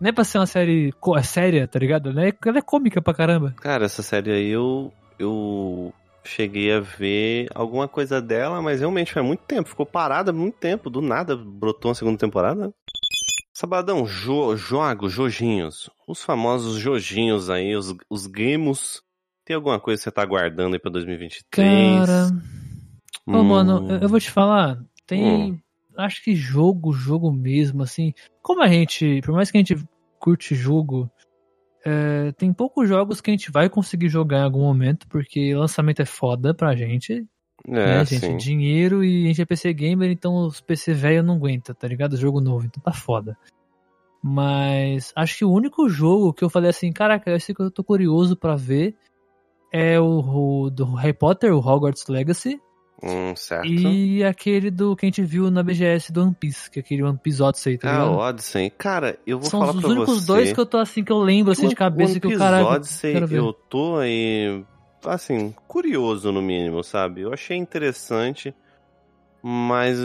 [0.00, 2.08] Não é pra ser uma série é séria, tá ligado?
[2.08, 3.54] Ela é, ela é cômica pra caramba.
[3.60, 5.92] Cara, essa série aí eu, eu
[6.24, 9.68] cheguei a ver alguma coisa dela, mas realmente faz muito tempo.
[9.68, 10.88] Ficou parada muito tempo.
[10.88, 12.72] Do nada brotou uma segunda temporada.
[13.52, 15.90] Sabadão, jo, jogo, Jojinhos.
[16.08, 19.02] Os famosos Jojinhos aí, os, os Gemos.
[19.44, 22.06] Tem alguma coisa que você tá aguardando aí pra 2023?
[22.06, 22.30] Cara.
[23.26, 24.82] Ô, Hum, mano, eu, eu vou te falar.
[25.06, 25.52] Tem.
[25.52, 25.58] Hum.
[26.00, 28.12] Acho que jogo, jogo mesmo, assim.
[28.42, 29.20] Como a gente.
[29.22, 29.76] Por mais que a gente
[30.18, 31.10] curte jogo.
[31.84, 36.00] é, tem poucos jogos que a gente vai conseguir jogar em algum momento, porque lançamento
[36.02, 37.26] é foda pra gente.
[37.66, 38.20] É, né, gente?
[38.20, 38.36] sim.
[38.36, 42.16] Dinheiro e a gente é PC gamer, então os PC velho não aguenta, tá ligado?
[42.16, 43.36] Jogo novo, então tá foda.
[44.22, 47.82] Mas acho que o único jogo que eu falei assim, caraca, esse que eu tô
[47.82, 48.94] curioso pra ver
[49.72, 52.60] é o, o do Harry Potter, o Hogwarts Legacy,
[53.02, 53.66] Hum, certo.
[53.70, 57.02] e aquele do que a gente viu na BGS do One Piece, que é aquele
[57.02, 58.10] One Piece Odyssey, tá Ah, ligado?
[58.12, 58.70] o Odyssey.
[58.70, 60.26] Cara, eu vou São falar os pra únicos você.
[60.26, 62.64] dois que eu tô assim, que eu lembro assim de cabeça One que o cara.
[62.64, 63.38] Odyssey, ver.
[63.38, 64.62] eu tô aí,
[65.04, 67.22] assim, curioso no mínimo, sabe?
[67.22, 68.54] Eu achei interessante,
[69.42, 69.98] mas,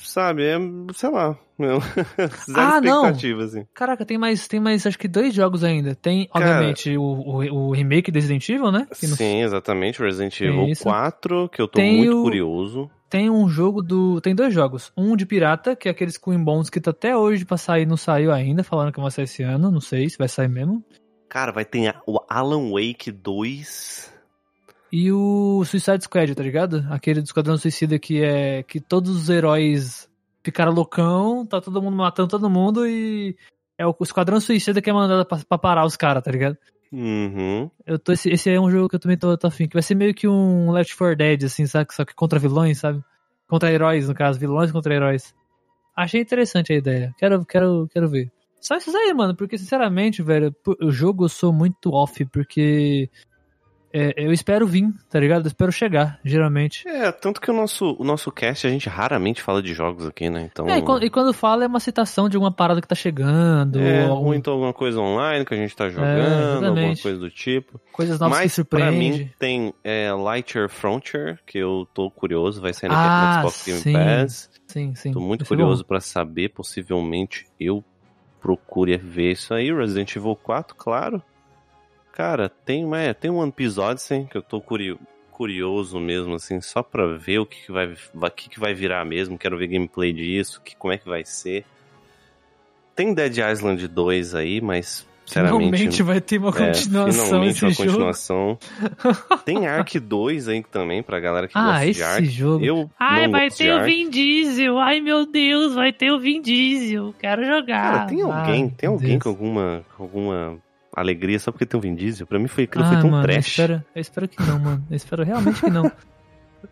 [0.00, 0.56] sabe, é,
[0.94, 1.80] sei lá, meu,
[2.46, 3.02] zero Ah, não.
[3.06, 3.66] expectativa, assim.
[3.74, 5.94] Caraca, tem mais, tem mais acho que dois jogos ainda.
[5.94, 8.86] Tem, Cara- obviamente, o, o, o remake do Resident Evil, né?
[8.98, 10.82] Que não- Sim, exatamente, Resident Tem Evil isso.
[10.84, 12.90] 4, que eu tô Tem muito o- curioso.
[13.10, 14.22] Tem um jogo do.
[14.22, 14.90] Tem dois jogos.
[14.96, 17.96] Um de pirata, que é aqueles Queen Bones que tá até hoje pra sair, não
[17.98, 19.70] saiu ainda, falando que vai sair esse ano.
[19.70, 20.82] Não sei se vai sair mesmo.
[21.28, 24.11] Cara, vai ter o Alan Wake 2.
[24.92, 26.86] E o Suicide Squad, tá ligado?
[26.90, 28.62] Aquele do Esquadrão Suicida que é.
[28.62, 30.06] que todos os heróis
[30.44, 33.34] ficaram loucão, tá todo mundo matando todo mundo e.
[33.78, 36.58] É o Esquadrão Suicida que é mandado pra, pra parar os caras, tá ligado?
[36.92, 37.70] Uhum.
[37.86, 39.82] Eu tô, esse, esse é um jogo que eu também tô, tô afim, que vai
[39.82, 41.92] ser meio que um Left 4 Dead, assim, sabe?
[41.94, 43.02] Só que contra vilões, sabe?
[43.48, 45.34] Contra heróis, no caso, vilões contra heróis.
[45.96, 47.14] Achei interessante a ideia.
[47.16, 48.30] Quero, quero, quero ver.
[48.60, 53.10] Só isso aí, mano, porque sinceramente, velho, o jogo eu sou muito off, porque
[53.92, 55.42] é, eu espero vir, tá ligado?
[55.44, 56.86] Eu espero chegar, geralmente.
[56.88, 60.30] É, tanto que o nosso, o nosso cast a gente raramente fala de jogos aqui,
[60.30, 60.48] né?
[60.50, 60.68] Então.
[60.68, 63.78] É, e, quando, e quando fala é uma citação de alguma parada que tá chegando,
[63.80, 67.02] É, ou ou então alguma coisa online que a gente tá jogando, alguma exatamente.
[67.02, 67.80] coisa do tipo.
[67.92, 69.18] coisas novas Mas que pra surpreendem.
[69.24, 73.80] mim tem é, Lightyear Frontier, que eu tô curioso, vai sair no Ah, Xbox Game
[73.80, 73.92] sim.
[73.92, 74.50] Pass.
[74.66, 75.12] Sim, sim.
[75.12, 77.84] Tô muito curioso pra saber, possivelmente eu
[78.40, 79.72] procure ver isso aí.
[79.72, 81.22] Resident Evil 4, claro.
[82.12, 84.98] Cara, tem, é, tem um One Piece Odyssey que eu tô curio-
[85.30, 88.74] curioso mesmo, assim, só pra ver o que, que vai, vai- o que, que vai
[88.74, 89.38] virar mesmo.
[89.38, 91.64] Quero ver gameplay disso, que, como é que vai ser.
[92.94, 95.64] Tem Dead Island 2 aí, mas sinceramente.
[95.64, 97.86] Finalmente vai ter uma é, continuação finalmente esse uma jogo.
[97.88, 98.58] continuação.
[99.46, 102.24] Tem Ark 2 aí também, pra galera que Ah, gosta de esse Ark.
[102.26, 102.62] jogo.
[102.64, 103.84] Eu Ai, vai ter o.
[103.84, 104.78] Vin Diesel.
[104.78, 107.14] Ai, meu Deus, vai ter o Vin Diesel.
[107.18, 107.92] Quero jogar.
[107.94, 109.22] Cara, tem alguém, Ai, tem alguém Deus.
[109.22, 110.58] com alguma, com alguma
[110.94, 112.26] alegria só porque tem um Vin Diesel?
[112.26, 113.46] Pra mim foi, aquilo ah, foi tão mano, Eu trash.
[113.48, 114.84] espero, eu espero que não, mano.
[114.90, 115.90] Eu espero realmente que não.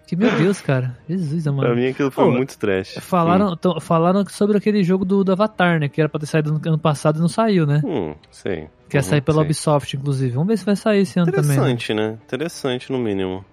[0.06, 0.96] Que meu Deus, cara.
[1.08, 1.74] Jesus, Pra mano.
[1.74, 2.94] mim aquilo foi Pô, muito trash.
[3.00, 5.88] Falaram, tão- falaram sobre aquele jogo do, do Avatar, né?
[5.88, 7.82] Que era pra ter saído no ano passado e não saiu, né?
[7.84, 8.68] Hum, hum sei.
[8.88, 9.44] Que ia Uhum, sair pela sei.
[9.46, 10.30] Ubisoft, inclusive.
[10.32, 11.48] Vamos ver se vai sair esse ano também.
[11.48, 11.54] né?
[11.54, 12.18] Interessante, né?
[12.24, 13.44] Interessante, no mínimo.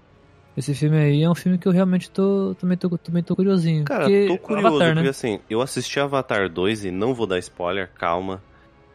[0.56, 2.56] Esse filme aí é um filme que eu realmente tô.
[2.60, 3.86] Também tô, também tô curiosinho.
[3.86, 5.10] Cara, porque tô curioso, Avatar, porque né?
[5.10, 8.42] assim, eu assisti Avatar 2 e não vou dar spoiler, calma.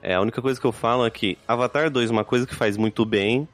[0.03, 2.77] É, a única coisa que eu falo é que Avatar 2, uma coisa que faz
[2.77, 3.47] muito bem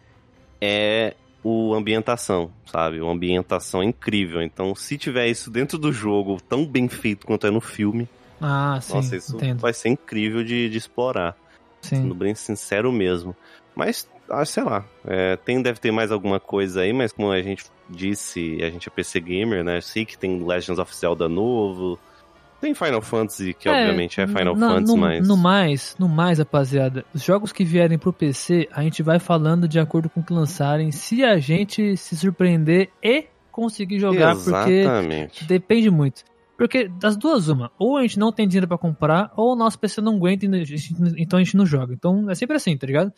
[0.61, 3.01] é o ambientação, sabe?
[3.01, 4.43] Uma ambientação incrível.
[4.43, 8.09] Então, se tiver isso dentro do jogo, tão bem feito quanto é no filme,
[8.41, 8.95] Ah, sim.
[8.95, 9.61] nossa, isso entendo.
[9.61, 11.37] vai ser incrível de, de explorar.
[11.83, 11.97] Sim.
[11.97, 13.37] Sendo bem sincero mesmo.
[13.75, 17.41] Mas, ah, sei lá, é, tem, deve ter mais alguma coisa aí, mas como a
[17.41, 19.79] gente disse, a gente é PC Gamer, né?
[19.79, 21.99] Eu sei que tem Legends of Zelda novo.
[22.61, 25.29] Tem Final Fantasy, que obviamente é Final no, Fantasy, no, mas.
[25.29, 29.69] No mais, no mais, rapaziada, os jogos que vierem pro PC, a gente vai falando
[29.69, 34.71] de acordo com o que lançarem, se a gente se surpreender e conseguir jogar, porque
[34.71, 35.45] Exatamente.
[35.45, 36.25] depende muito.
[36.57, 39.79] Porque das duas, uma, ou a gente não tem dinheiro pra comprar, ou o nosso
[39.79, 40.49] PC não aguenta, e
[41.17, 41.95] então a gente não joga.
[41.95, 43.13] Então é sempre assim, tá ligado?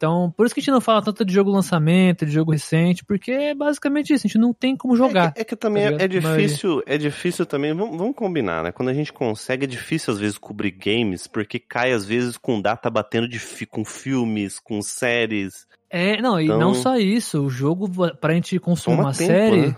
[0.00, 3.04] Então, por isso que a gente não fala tanto de jogo lançamento, de jogo recente,
[3.04, 5.26] porque é basicamente isso, a gente não tem como jogar.
[5.26, 8.64] É que, é que também tá é, é difícil, é difícil também, vamos, vamos combinar,
[8.64, 8.72] né?
[8.72, 12.62] Quando a gente consegue, é difícil às vezes cobrir games, porque cai às vezes com
[12.62, 15.66] data batendo de fi- com filmes, com séries.
[15.90, 17.86] É, não, e Então- não só isso, o jogo,
[18.16, 19.76] pra gente consumir Toma uma tempo, série, né?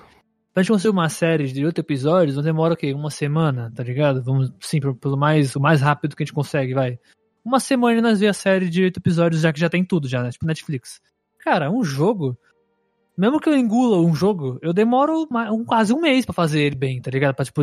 [0.55, 2.95] pra gente consumir uma série de oito episódios, não demora o quê?
[2.95, 4.23] Uma semana, tá ligado?
[4.23, 6.97] Vamos, sim, pelo mais, o mais rápido que a gente consegue, vai.
[7.45, 10.23] Uma semana nós vemos a série de oito episódios, já que já tem tudo já,
[10.23, 10.31] né?
[10.31, 11.01] Tipo Netflix.
[11.39, 12.37] Cara, um jogo,
[13.17, 16.77] mesmo que eu engula um jogo, eu demoro um, quase um mês pra fazer ele
[16.77, 17.35] bem, tá ligado?
[17.35, 17.63] Pra, tipo,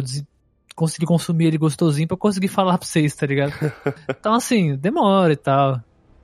[0.75, 3.53] conseguir consumir ele gostosinho pra conseguir falar pra vocês, tá ligado?
[4.09, 5.81] então, assim, demora e tal.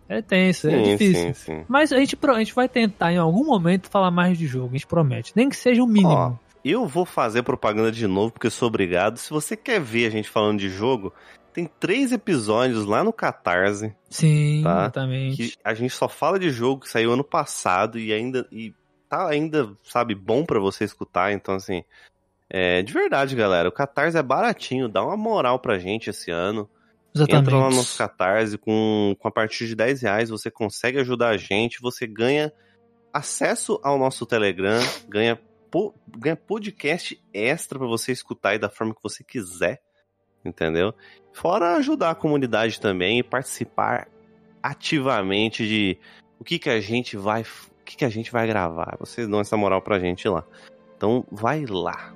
[0.08, 1.22] É tenso, é Sim, difícil.
[1.22, 1.66] sim, sim.
[1.68, 4.78] Mas a gente, a gente vai tentar em algum momento falar mais de jogo, a
[4.78, 5.34] gente promete.
[5.36, 6.12] Nem que seja o mínimo.
[6.14, 6.34] Ó,
[6.64, 9.18] eu vou fazer propaganda de novo, porque eu sou obrigado.
[9.18, 11.12] Se você quer ver a gente falando de jogo,
[11.56, 14.82] tem três episódios lá no Catarse, Sim, tá?
[14.82, 15.38] exatamente.
[15.38, 18.74] que a gente só fala de jogo que saiu ano passado e ainda e
[19.10, 21.32] tá ainda, sabe, bom pra você escutar.
[21.32, 21.84] Então, assim,
[22.50, 26.70] é, de verdade, galera, o Catarse é baratinho, dá uma moral pra gente esse ano.
[27.16, 27.42] Exatamente.
[27.48, 31.30] Entra lá no nosso Catarse, com, com a partir de 10 reais você consegue ajudar
[31.30, 32.52] a gente, você ganha
[33.14, 35.40] acesso ao nosso Telegram, ganha,
[35.72, 39.82] po- ganha podcast extra pra você escutar e da forma que você quiser,
[40.46, 40.94] entendeu?
[41.34, 44.08] Fora ajudar a comunidade também e participar
[44.62, 45.98] ativamente de
[46.40, 48.96] o que que a gente vai, o que que a gente vai gravar.
[49.00, 50.44] Vocês dão essa moral pra gente lá.
[50.96, 52.14] Então vai lá.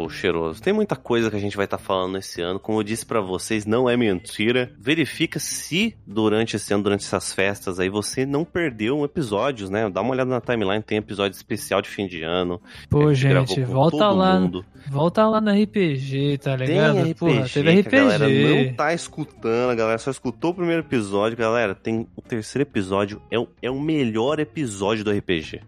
[0.00, 2.58] Povo cheiroso, tem muita coisa que a gente vai estar falando esse ano.
[2.58, 4.72] Como eu disse pra vocês, não é mentira.
[4.78, 9.88] Verifica se durante esse ano, durante essas festas aí, você não perdeu episódios, né?
[9.90, 12.60] Dá uma olhada na timeline, tem episódio especial de fim de ano.
[12.88, 14.64] Pô, gente, volta lá, mundo.
[14.88, 16.94] volta lá na RPG, tá ligado?
[16.94, 18.66] Tem RPG, Porra, teve que a galera RPG.
[18.66, 21.36] não tá escutando, a galera só escutou o primeiro episódio.
[21.36, 25.60] Galera, tem o terceiro episódio, é o, é o melhor episódio do RPG.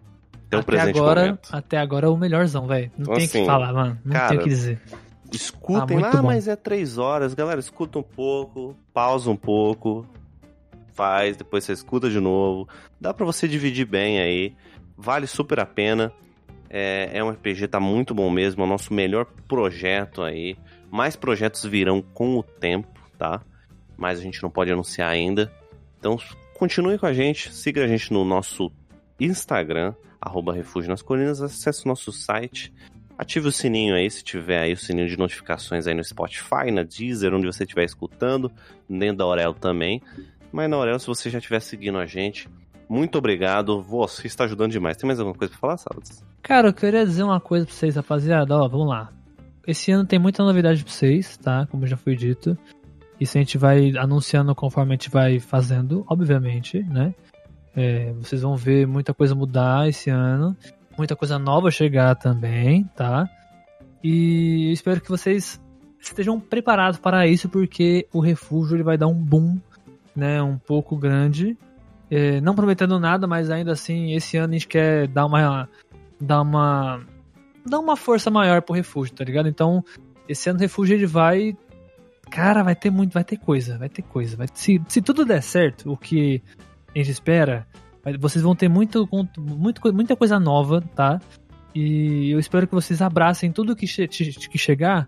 [0.53, 1.49] Até o até presente agora, momento.
[1.51, 2.91] até agora é o melhorzão, velho.
[2.97, 3.99] Não Então, tem o que assim, falar, mano.
[4.05, 4.81] Não cara, tem o que dizer.
[5.31, 6.27] Escutem Ah, lá, bom.
[6.27, 7.33] mas é três horas.
[7.33, 10.05] Galera, escuta um pouco, pausa um pouco,
[10.93, 12.67] faz, depois você escuta de novo.
[13.01, 14.53] Dá pra você dividir bem aí.
[14.97, 16.11] Vale super a pena.
[16.69, 18.61] É, é um RPG, tá muito bom mesmo.
[18.61, 20.55] É o nosso melhor projeto aí.
[20.91, 22.87] Mais projetos virão com o tempo,
[23.17, 23.41] tá?
[23.97, 25.51] Mas a gente não pode anunciar ainda.
[25.99, 26.17] Então
[26.53, 28.71] continue com a gente, siga a gente no nosso
[29.19, 29.93] Instagram,
[30.25, 32.73] arroba Refúgio nas Colinas, acesse o nosso site,
[33.17, 36.83] ative o sininho aí, se tiver aí o sininho de notificações aí no Spotify, na
[36.83, 38.51] Deezer, onde você estiver escutando,
[38.89, 40.01] dentro da Aurelo também.
[40.51, 42.47] Mas na Aurelo, se você já estiver seguindo a gente,
[42.87, 44.97] muito obrigado, você está ajudando demais.
[44.97, 46.23] Tem mais alguma coisa pra falar, Salles?
[46.41, 48.55] Cara, eu queria dizer uma coisa pra vocês, rapaziada.
[48.55, 49.11] Ó, vamos lá.
[49.65, 51.65] Esse ano tem muita novidade pra vocês, tá?
[51.71, 52.57] Como já foi dito.
[53.19, 57.15] Isso a gente vai anunciando conforme a gente vai fazendo, obviamente, né?
[57.75, 60.55] É, vocês vão ver muita coisa mudar esse ano.
[60.97, 63.27] Muita coisa nova chegar também, tá?
[64.03, 65.59] E eu espero que vocês
[65.99, 69.57] estejam preparados para isso, porque o refúgio ele vai dar um boom,
[70.15, 70.41] né?
[70.41, 71.57] Um pouco grande.
[72.11, 75.67] É, não prometendo nada, mas ainda assim, esse ano a gente quer dar uma
[76.21, 77.01] dar uma
[77.65, 79.47] dar uma força maior pro refúgio, tá ligado?
[79.47, 79.83] Então,
[80.27, 81.57] esse ano o refúgio ele vai
[82.29, 85.41] cara, vai ter muito, vai ter coisa, vai ter coisa, vai se, se tudo der
[85.41, 86.41] certo, o que
[86.93, 87.65] a gente espera,
[88.19, 91.19] vocês vão ter muito, muito muita coisa nova, tá?
[91.73, 95.07] E eu espero que vocês abracem tudo que, che- que chegar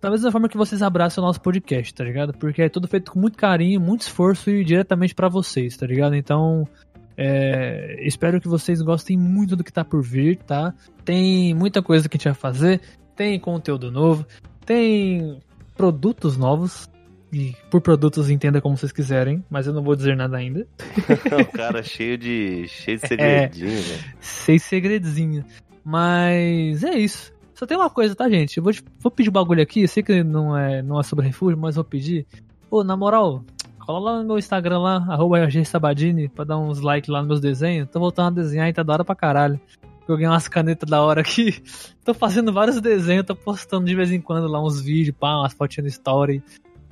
[0.00, 2.32] da mesma forma que vocês abraçam o nosso podcast, tá ligado?
[2.34, 6.14] Porque é tudo feito com muito carinho, muito esforço e diretamente pra vocês, tá ligado?
[6.14, 6.68] Então,
[7.16, 10.72] é, espero que vocês gostem muito do que tá por vir, tá?
[11.04, 12.80] Tem muita coisa que a gente vai fazer,
[13.16, 14.24] tem conteúdo novo,
[14.64, 15.40] tem
[15.76, 16.88] produtos novos.
[17.36, 20.66] E por produtos entenda como vocês quiserem, mas eu não vou dizer nada ainda.
[21.38, 24.04] o cara cheio de, cheio de segredinho, velho.
[24.18, 25.44] Seis segredinhos.
[25.84, 27.34] Mas é isso.
[27.52, 28.56] Só tem uma coisa, tá, gente?
[28.56, 29.82] Eu vou, vou pedir bagulho aqui.
[29.82, 32.26] Eu sei que não é, não é sobre refúgio, mas vou pedir.
[32.70, 33.44] Pô, na moral,
[33.80, 37.40] cola lá no meu Instagram lá, arroba Sabadini, pra dar uns likes lá nos meus
[37.40, 37.90] desenhos.
[37.90, 39.60] Tô voltando a desenhar e tá da hora pra caralho.
[40.08, 41.62] Eu ganhei umas canetas da hora aqui.
[42.02, 45.52] tô fazendo vários desenhos, tô postando de vez em quando lá uns vídeos, pá, umas
[45.52, 46.42] fotinhas no story.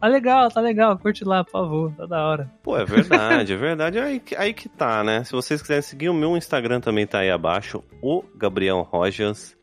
[0.05, 0.99] Tá legal, tá legal.
[0.99, 1.93] Curte lá, por favor.
[1.97, 2.51] Tá da hora.
[2.63, 3.99] Pô, é verdade, é verdade.
[3.99, 5.25] Aí, que- aí que tá, né?
[5.25, 9.57] Se vocês quiserem seguir, o meu Instagram também tá aí abaixo, o Gabriel Rojas.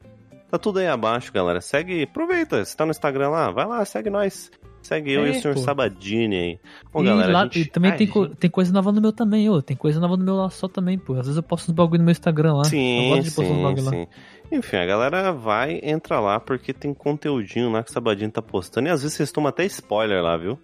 [0.49, 1.61] Tá tudo aí abaixo, galera.
[1.61, 2.65] Segue, aproveita.
[2.65, 4.49] Se tá no Instagram lá, vai lá, segue nós.
[4.81, 5.53] Segue eu É, e o Sr.
[5.53, 5.59] pô.
[5.59, 6.59] Sabadini aí.
[6.91, 9.13] Bom, e, galera, lá- gente- e também a tem, co- tem coisa nova no meu
[9.13, 9.61] também, ô.
[9.61, 11.13] Tem coisa nova no meu lá só também, pô.
[11.13, 12.61] Às vezes eu posto uns bagulho no meu Instagram lá.
[12.61, 14.07] eu Sim, gosto de postar uns sim, lá.
[14.51, 18.89] Enfim, a galera vai, entra lá, porque tem conteúdinho lá que o Sabadini tá postando.
[18.89, 20.59] E às vezes vocês tomam até spoiler lá, viu?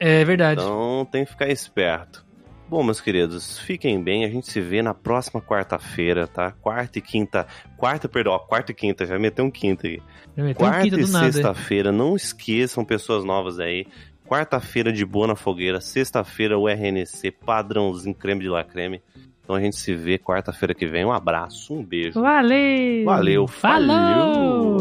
[0.00, 0.60] É verdade.
[0.60, 2.26] Então tem que ficar esperto.
[2.68, 4.24] Bom, meus queridos, fiquem bem.
[4.24, 6.52] A gente se vê na próxima quarta-feira, tá?
[6.52, 7.46] Quarta e quinta.
[7.76, 9.88] Quarta, perdão, quarta e quinta, já meteu um quinta.
[9.88, 13.86] Já meteu um Quarta quinta e sexta-feira, não esqueçam, pessoas novas aí.
[14.24, 19.02] Quarta-feira de boa na fogueira, sexta-feira o RNC, padrãozinho creme de la creme.
[19.50, 21.04] Então a gente se vê quarta-feira que vem.
[21.04, 22.20] Um abraço, um beijo.
[22.20, 23.04] Valeu!
[23.04, 24.78] Valeu, falou!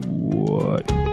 [0.00, 1.03] falou.